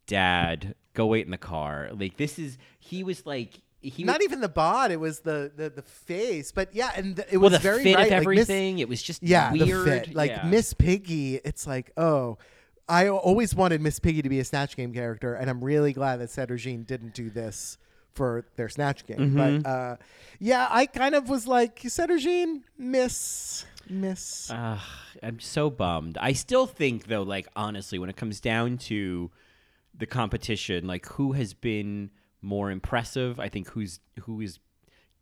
[0.08, 4.40] dad go wait in the car like this is he was like he Not even
[4.42, 6.52] the bod; it was the the, the face.
[6.52, 8.06] But yeah, and th- it well was the very fit right.
[8.06, 10.16] of like, Miss- everything it was just yeah, weird the fit.
[10.16, 10.48] Like Yeah.
[10.48, 12.38] Miss Piggy, it's like oh,
[12.88, 16.18] I always wanted Miss Piggy to be a Snatch Game character, and I'm really glad
[16.18, 17.78] that Sederginne didn't do this
[18.14, 19.18] for their Snatch Game.
[19.18, 19.62] Mm-hmm.
[19.62, 19.96] But uh,
[20.40, 24.50] yeah, I kind of was like Sederginne, Miss, Miss.
[24.52, 24.80] Ugh,
[25.22, 26.18] I'm so bummed.
[26.20, 29.32] I still think though, like honestly, when it comes down to
[29.98, 32.12] the competition, like who has been
[32.44, 33.40] more impressive?
[33.40, 34.60] I think who's who is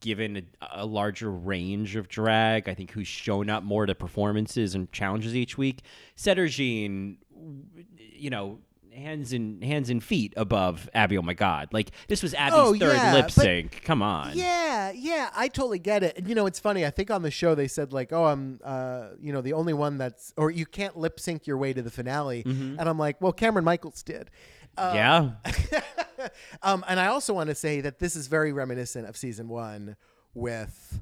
[0.01, 0.43] given a,
[0.81, 2.67] a larger range of drag.
[2.67, 5.81] I think who's shown up more to performances and challenges each week.
[6.17, 7.17] Sederginne,
[7.97, 8.59] you know,
[8.93, 11.17] hands and hands and feet above Abby.
[11.17, 11.69] Oh my God!
[11.71, 13.83] Like this was Abby's Oh, third yeah, lip sync.
[13.83, 14.31] Come on.
[14.35, 16.17] Yeah, yeah, I totally get it.
[16.17, 16.85] And you know, it's funny.
[16.85, 19.73] I think on the show they said like, "Oh, I'm, uh, you know, the only
[19.73, 23.21] one that's, or you can't lip sync your way to the finale." And I'm like,
[23.21, 24.29] "Well, Cameron Michaels did."
[24.77, 26.29] Uh, yeah.
[26.63, 29.95] um, and I also want to say that this is very reminiscent of season one
[30.33, 31.01] with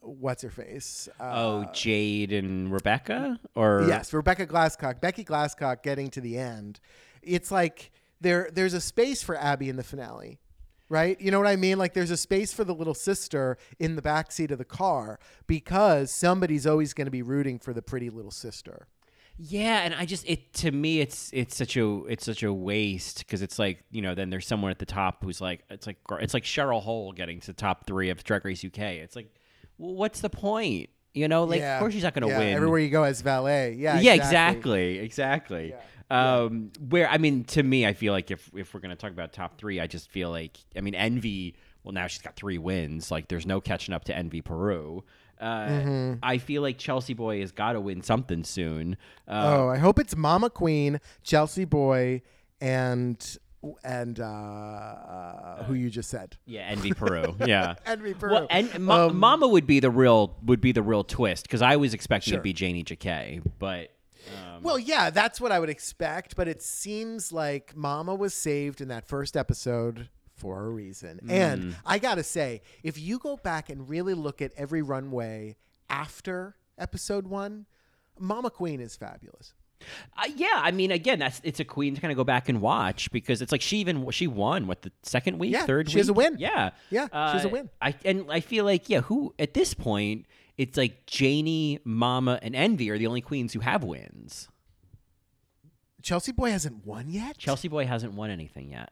[0.00, 1.08] what's her face.
[1.18, 6.80] Uh, oh, Jade and Rebecca, or Yes, Rebecca Glasscock, Becky Glasscock getting to the end.
[7.22, 7.90] It's like
[8.20, 10.38] there there's a space for Abby in the finale.
[10.90, 11.18] Right?
[11.18, 11.78] You know what I mean?
[11.78, 15.18] Like there's a space for the little sister in the back seat of the car
[15.46, 18.86] because somebody's always going to be rooting for the pretty little sister.
[19.36, 23.18] Yeah, and I just it to me it's it's such a it's such a waste
[23.18, 25.96] because it's like you know then there's someone at the top who's like it's like
[26.20, 28.78] it's like Cheryl Hole getting to top three of Drag Race UK.
[28.78, 29.34] It's like,
[29.78, 30.90] well, what's the point?
[31.14, 31.76] You know, like Yeah.
[31.76, 32.54] of course she's not going to Yeah, win.
[32.54, 33.74] Everywhere you go as valet.
[33.74, 33.98] Yeah.
[34.00, 35.70] yeah, exactly, exactly.
[35.70, 35.80] Yeah.
[36.42, 39.32] Um, where I mean, to me, I feel like if if we're gonna talk about
[39.32, 41.56] top three, I just feel like I mean, Envy.
[41.82, 43.10] Well, now she's got three wins.
[43.10, 45.04] Like, there's no catching up to Envy Peru.
[45.44, 46.12] Uh, Mm-hmm.
[46.22, 48.96] I feel like Chelsea Boy has got to win something soon.
[49.28, 52.22] Uh, Oh, I hope it's Mama Queen, Chelsea Boy,
[52.60, 53.36] and
[53.82, 56.36] and uh, who you just said.
[56.46, 57.34] Yeah, Envy Peru.
[57.46, 58.32] Yeah, Envy Peru.
[58.32, 61.62] Well, and Ma- Um, Mama would be the real would be the real twist because
[61.62, 63.90] I was expecting it to be Janey Jacqué, but
[64.36, 68.80] um, Well, yeah, that's what I would expect, but it seems like Mama was saved
[68.80, 71.20] in that first episode for a reason.
[71.24, 71.30] Mm.
[71.30, 75.56] And I got to say, if you go back and really look at every runway
[75.88, 77.66] after episode 1,
[78.18, 79.54] Mama Queen is fabulous.
[80.16, 82.60] uh, yeah, I mean, again, that's it's a queen to kind of go back and
[82.60, 85.96] watch because it's like she even she won what the second week, Yeah, third she
[85.96, 86.36] week, has a win.
[86.38, 87.70] Yeah, Yeah, she has a Uh, win.
[87.82, 90.26] I and I feel like yeah, who at this point
[90.56, 94.48] it's like Janey, Mama, and Envy are the only queens who have wins.
[96.02, 97.38] Chelsea Boy hasn't won yet?
[97.38, 98.90] Chelsea Boy hasn't won anything yet.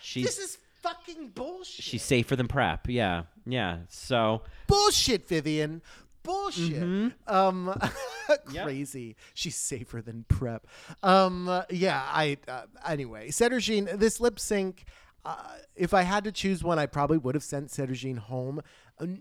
[0.00, 1.84] She's This is fucking bullshit.
[1.84, 2.88] she's safer than Prep.
[2.88, 3.78] Yeah, yeah.
[3.88, 5.82] So bullshit, Vivian.
[6.22, 6.82] Bullshit.
[6.82, 7.32] Mm-hmm.
[7.32, 7.80] Um,
[8.46, 9.14] crazy.
[9.32, 10.66] She's safer than prep.
[11.04, 12.02] Um, uh, yeah.
[12.04, 12.38] I.
[12.48, 13.96] Uh, anyway, Sederginne.
[13.96, 14.86] This lip sync.
[15.24, 15.36] Uh,
[15.76, 18.60] if I had to choose one, I probably would have sent Sederginne home,
[18.98, 19.20] um,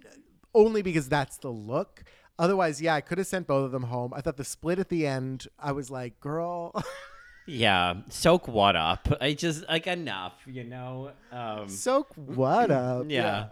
[0.55, 2.03] only because that's the look.
[2.39, 4.11] Otherwise, yeah, I could have sent both of them home.
[4.15, 5.47] I thought the split at the end.
[5.59, 6.73] I was like, girl.
[7.47, 9.07] Yeah, soak what up?
[9.21, 11.11] I just like enough, you know.
[11.31, 13.05] Um, Soak what up?
[13.07, 13.49] yeah.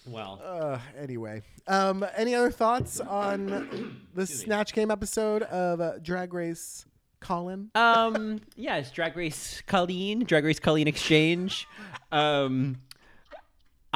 [0.07, 6.35] well, Uh, anyway, um, any other thoughts on the Snatch Game episode of uh, Drag
[6.35, 6.85] Race
[7.21, 7.71] Colin?
[7.77, 11.69] um, yes, Drag Race Colleen, Drag Race Colleen Exchange.
[12.11, 12.79] Um,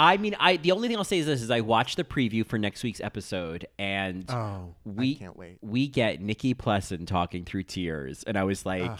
[0.01, 2.45] I mean, I the only thing I'll say is this: is I watched the preview
[2.47, 5.59] for next week's episode, and Oh, we I can't wait.
[5.61, 8.91] we get Nikkie Plessen talking through tears, and I was like.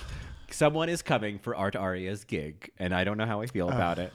[0.53, 4.01] Someone is coming for Art Aria's gig, and I don't know how I feel about
[4.01, 4.13] it.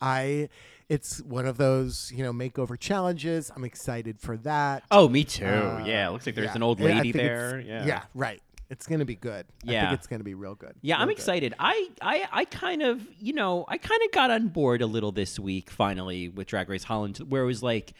[0.00, 0.48] I,
[0.88, 3.50] it's one of those you know makeover challenges.
[3.54, 4.84] I'm excited for that.
[4.92, 5.44] Oh, me too.
[5.44, 6.54] Uh, yeah, it looks like there's yeah.
[6.54, 7.58] an old lady there.
[7.58, 8.02] it's- Yeah.
[8.14, 8.40] right.
[8.74, 9.46] It's gonna be good.
[9.68, 9.86] I Yeah.
[9.88, 10.74] think it's gonna be real good.
[10.82, 11.20] Yeah, I'm Real good.
[11.20, 11.54] excited.
[11.60, 15.12] I, I, I kind of, you know, I kind of got on board a little
[15.12, 17.94] this week finally with Drag Race Holland, where it was like,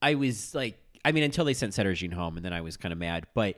[0.00, 2.92] I was like, I mean, until they sent Sederginne home, and then I was kind
[2.92, 3.26] of mad.
[3.34, 3.56] But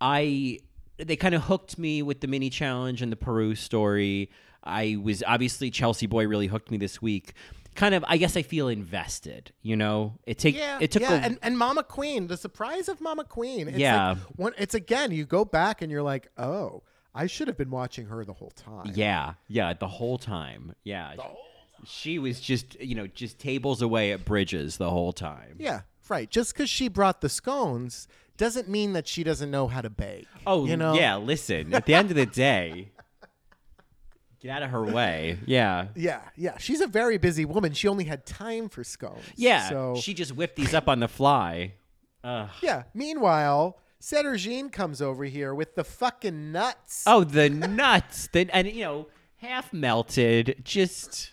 [0.00, 0.60] I,
[0.96, 4.30] they kind of hooked me with the mini challenge and the Peru story.
[4.62, 7.32] I was obviously Chelsea Boy really hooked me this week.
[7.74, 9.52] Kind of, I guess I feel invested.
[9.62, 12.88] You know, it take Yeah, it took yeah, a, and, and Mama Queen, the surprise
[12.88, 13.68] of Mama Queen.
[13.68, 14.10] It's Yeah.
[14.10, 16.82] like one, it's again, you go back and you're like, oh,
[17.14, 18.92] I should have been watching her the whole time.
[18.94, 20.74] Yeah, yeah, the whole time.
[20.84, 21.14] Yeah.
[21.16, 21.86] The whole time.
[21.86, 25.56] She was just, you know, just tables away at Bridges the whole time.
[25.58, 26.28] Yeah, right.
[26.30, 28.06] Just because she brought the scones
[28.36, 30.26] doesn't mean that she doesn't know how to bake.
[30.46, 30.94] Oh, you know?
[30.94, 32.90] yeah, listen, at the end of the day,
[34.40, 35.38] get out of her way.
[35.46, 35.88] Yeah.
[35.94, 36.56] Yeah, yeah.
[36.58, 37.72] She's a very busy woman.
[37.72, 39.22] She only had time for scones.
[39.36, 39.68] Yeah.
[39.68, 41.74] So She just whipped these up on the fly.
[42.24, 42.48] Ugh.
[42.62, 42.84] yeah.
[42.94, 47.04] Meanwhile, Sederginne comes over here with the fucking nuts.
[47.06, 48.28] Oh, the nuts.
[48.32, 50.62] The, and, you know, half melted.
[50.64, 51.32] Just,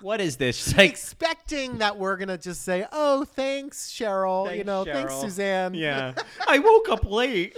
[0.00, 0.56] what is this?
[0.56, 5.14] She's like, expecting that we're gonna just say, "Oh, thanks, Cheryl." you Thanks, know, thanks,
[5.14, 5.74] Suzanne.
[5.74, 6.14] yeah.
[6.48, 7.56] I woke up late.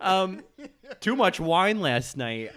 [0.00, 0.42] um,
[1.00, 2.50] too much wine last night.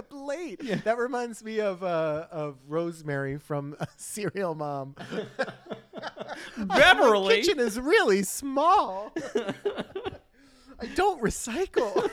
[0.00, 0.62] Up late.
[0.84, 4.94] That reminds me of uh, of Rosemary from Serial Mom.
[6.56, 7.28] Beverly.
[7.36, 9.12] The kitchen is really small.
[10.80, 12.10] I don't recycle.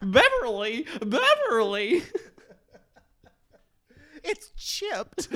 [0.00, 2.02] Beverly, Beverly.
[4.22, 5.28] it's chipped.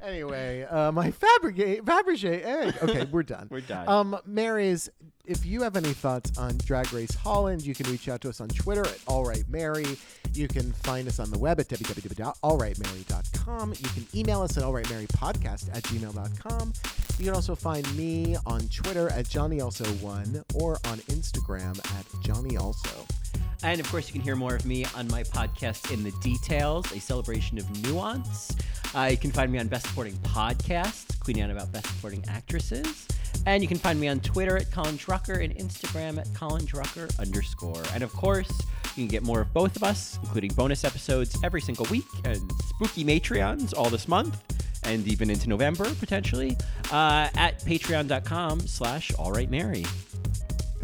[0.00, 2.74] anyway, uh, my Fabergé Fabergé egg.
[2.82, 3.48] Okay, we're done.
[3.50, 3.86] We're done.
[3.86, 4.88] Um, Mary's
[5.26, 8.40] if you have any thoughts on Drag Race Holland, you can reach out to us
[8.40, 9.96] on Twitter at All Right Mary.
[10.34, 13.70] You can find us on the web at www.allrightmary.com.
[13.70, 16.72] You can email us at allrightmarypodcast at gmail.com.
[17.18, 23.23] You can also find me on Twitter at JohnnyAlso1 or on Instagram at JohnnyAlso.
[23.64, 26.92] And of course, you can hear more of me on my podcast, In the Details,
[26.92, 28.54] a celebration of nuance.
[28.94, 33.08] Uh, you can find me on Best Supporting Podcasts, Queen Anne about Best Supporting Actresses.
[33.46, 37.18] And you can find me on Twitter at Colin Drucker and Instagram at Colin Drucker
[37.18, 37.82] underscore.
[37.94, 38.50] And of course,
[38.96, 42.52] you can get more of both of us, including bonus episodes every single week and
[42.66, 44.42] spooky Matreons all this month
[44.84, 46.56] and even into November potentially
[46.92, 49.86] uh, at patreon.com slash allrightmary.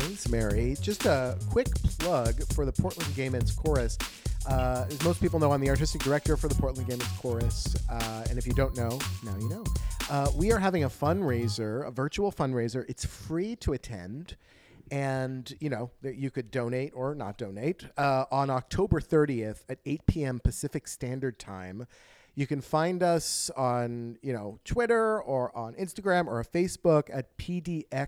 [0.01, 0.76] Thanks, Mary.
[0.80, 3.98] Just a quick plug for the Portland Gay Men's Chorus.
[4.48, 7.76] Uh, as most people know, I'm the artistic director for the Portland Gay Men's Chorus.
[7.90, 9.62] Uh, and if you don't know, now you know.
[10.09, 12.86] Uh, we are having a fundraiser, a virtual fundraiser.
[12.88, 14.36] It's free to attend.
[14.90, 20.07] And, you know, you could donate or not donate uh, on October 30th at 8
[20.07, 20.40] p.m.
[20.42, 21.86] Pacific Standard Time.
[22.34, 28.01] You can find us on, you know, Twitter or on Instagram or Facebook at PDXGMC.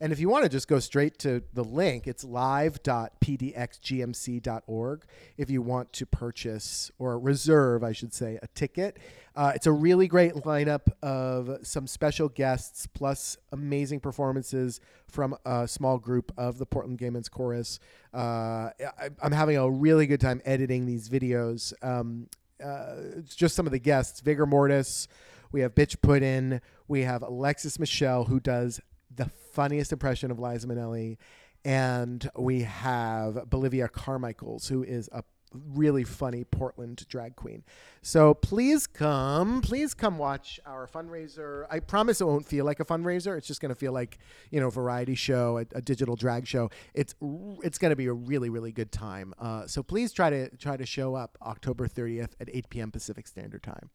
[0.00, 5.04] And if you want to just go straight to the link, it's live.pdxgmc.org
[5.36, 8.98] if you want to purchase or reserve, I should say, a ticket.
[9.34, 15.66] Uh, it's a really great lineup of some special guests plus amazing performances from a
[15.66, 17.80] small group of the Portland Gay Men's Chorus.
[18.14, 18.72] Uh, I,
[19.20, 21.72] I'm having a really good time editing these videos.
[21.82, 22.28] Um,
[22.62, 25.08] uh, it's just some of the guests Vigor Mortis.
[25.50, 26.60] We have Bitch Puddin.
[26.88, 28.80] We have Alexis Michelle, who does
[29.14, 31.16] the funniest impression of Liza Minnelli.
[31.64, 37.64] And we have Bolivia Carmichaels, who is a really funny Portland drag queen.
[38.00, 41.66] So please come, please come watch our fundraiser.
[41.68, 43.36] I promise it won't feel like a fundraiser.
[43.36, 44.18] It's just going to feel like,
[44.52, 46.70] you know, a variety show, a, a digital drag show.
[46.94, 47.16] It's
[47.64, 49.34] it's going to be a really really good time.
[49.40, 52.92] Uh, so please try to try to show up October 30th at 8 p.m.
[52.92, 53.90] Pacific Standard Time.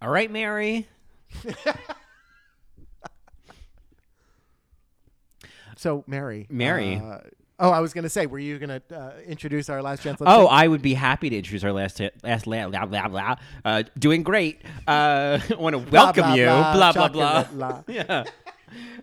[0.00, 0.88] All right, Mary.
[5.76, 6.96] So Mary, Mary.
[6.96, 7.18] uh,
[7.58, 10.20] oh, I was going to say, were you going to uh, introduce our last chance?
[10.20, 10.46] Lip Oh?
[10.46, 13.36] I would be happy to introduce our last last blah blah blah blah.
[13.64, 14.62] Uh, doing great.
[14.86, 16.44] Uh, want to welcome blah, you.
[16.46, 17.42] blah, Blah blah blah.
[17.44, 17.82] blah.
[17.88, 18.24] yeah.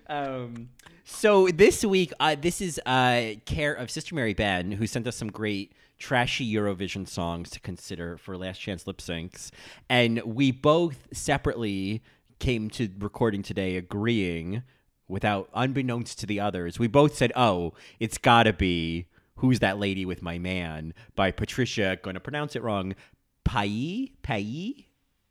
[0.07, 0.69] Um,
[1.05, 5.15] so this week, uh, this is uh, care of Sister Mary Ben, who sent us
[5.15, 9.51] some great trashy Eurovision songs to consider for last chance lip syncs,
[9.89, 12.01] and we both separately
[12.39, 14.63] came to recording today agreeing
[15.07, 19.05] without unbeknownst to the others we both said oh it's gotta be
[19.37, 22.95] who's that lady with my man by patricia going to pronounce it wrong
[23.43, 24.87] Pai Pai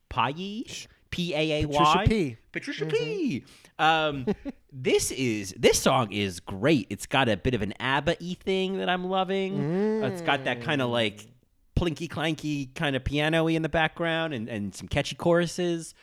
[0.08, 0.64] Pai
[1.10, 2.36] P A A Y Patricia P.
[2.52, 3.44] Patricia P.
[3.78, 4.26] Um,
[4.72, 6.86] this is this song is great.
[6.90, 10.02] It's got a bit of an ABBA y thing that I'm loving.
[10.02, 11.26] Uh, it's got that kind of like
[11.76, 15.94] plinky clanky kind of piano y in the background and, and some catchy choruses.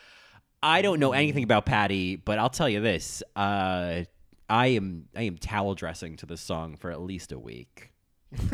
[0.61, 4.03] I don't know anything about Patty, but I'll tell you this: uh,
[4.49, 7.91] I am I am towel dressing to this song for at least a week.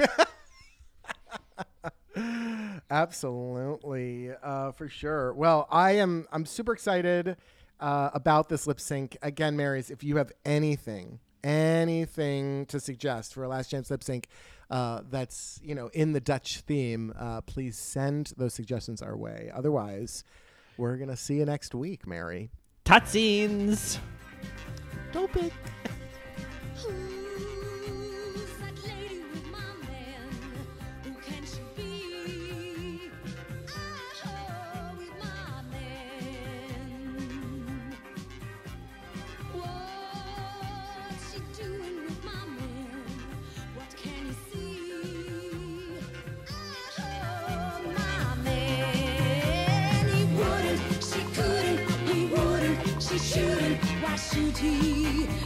[2.89, 5.33] Absolutely, uh, for sure.
[5.33, 6.27] Well, I am.
[6.31, 7.37] I'm super excited
[7.79, 9.17] uh, about this lip sync.
[9.21, 14.27] Again, Marys, if you have anything, anything to suggest for a last chance lip sync
[14.69, 19.51] uh, that's you know in the Dutch theme, uh, please send those suggestions our way.
[19.53, 20.23] Otherwise,
[20.77, 22.51] we're gonna see you next week, Mary.
[22.85, 23.97] Tutsines.
[25.11, 25.53] Dope it.
[54.57, 55.44] She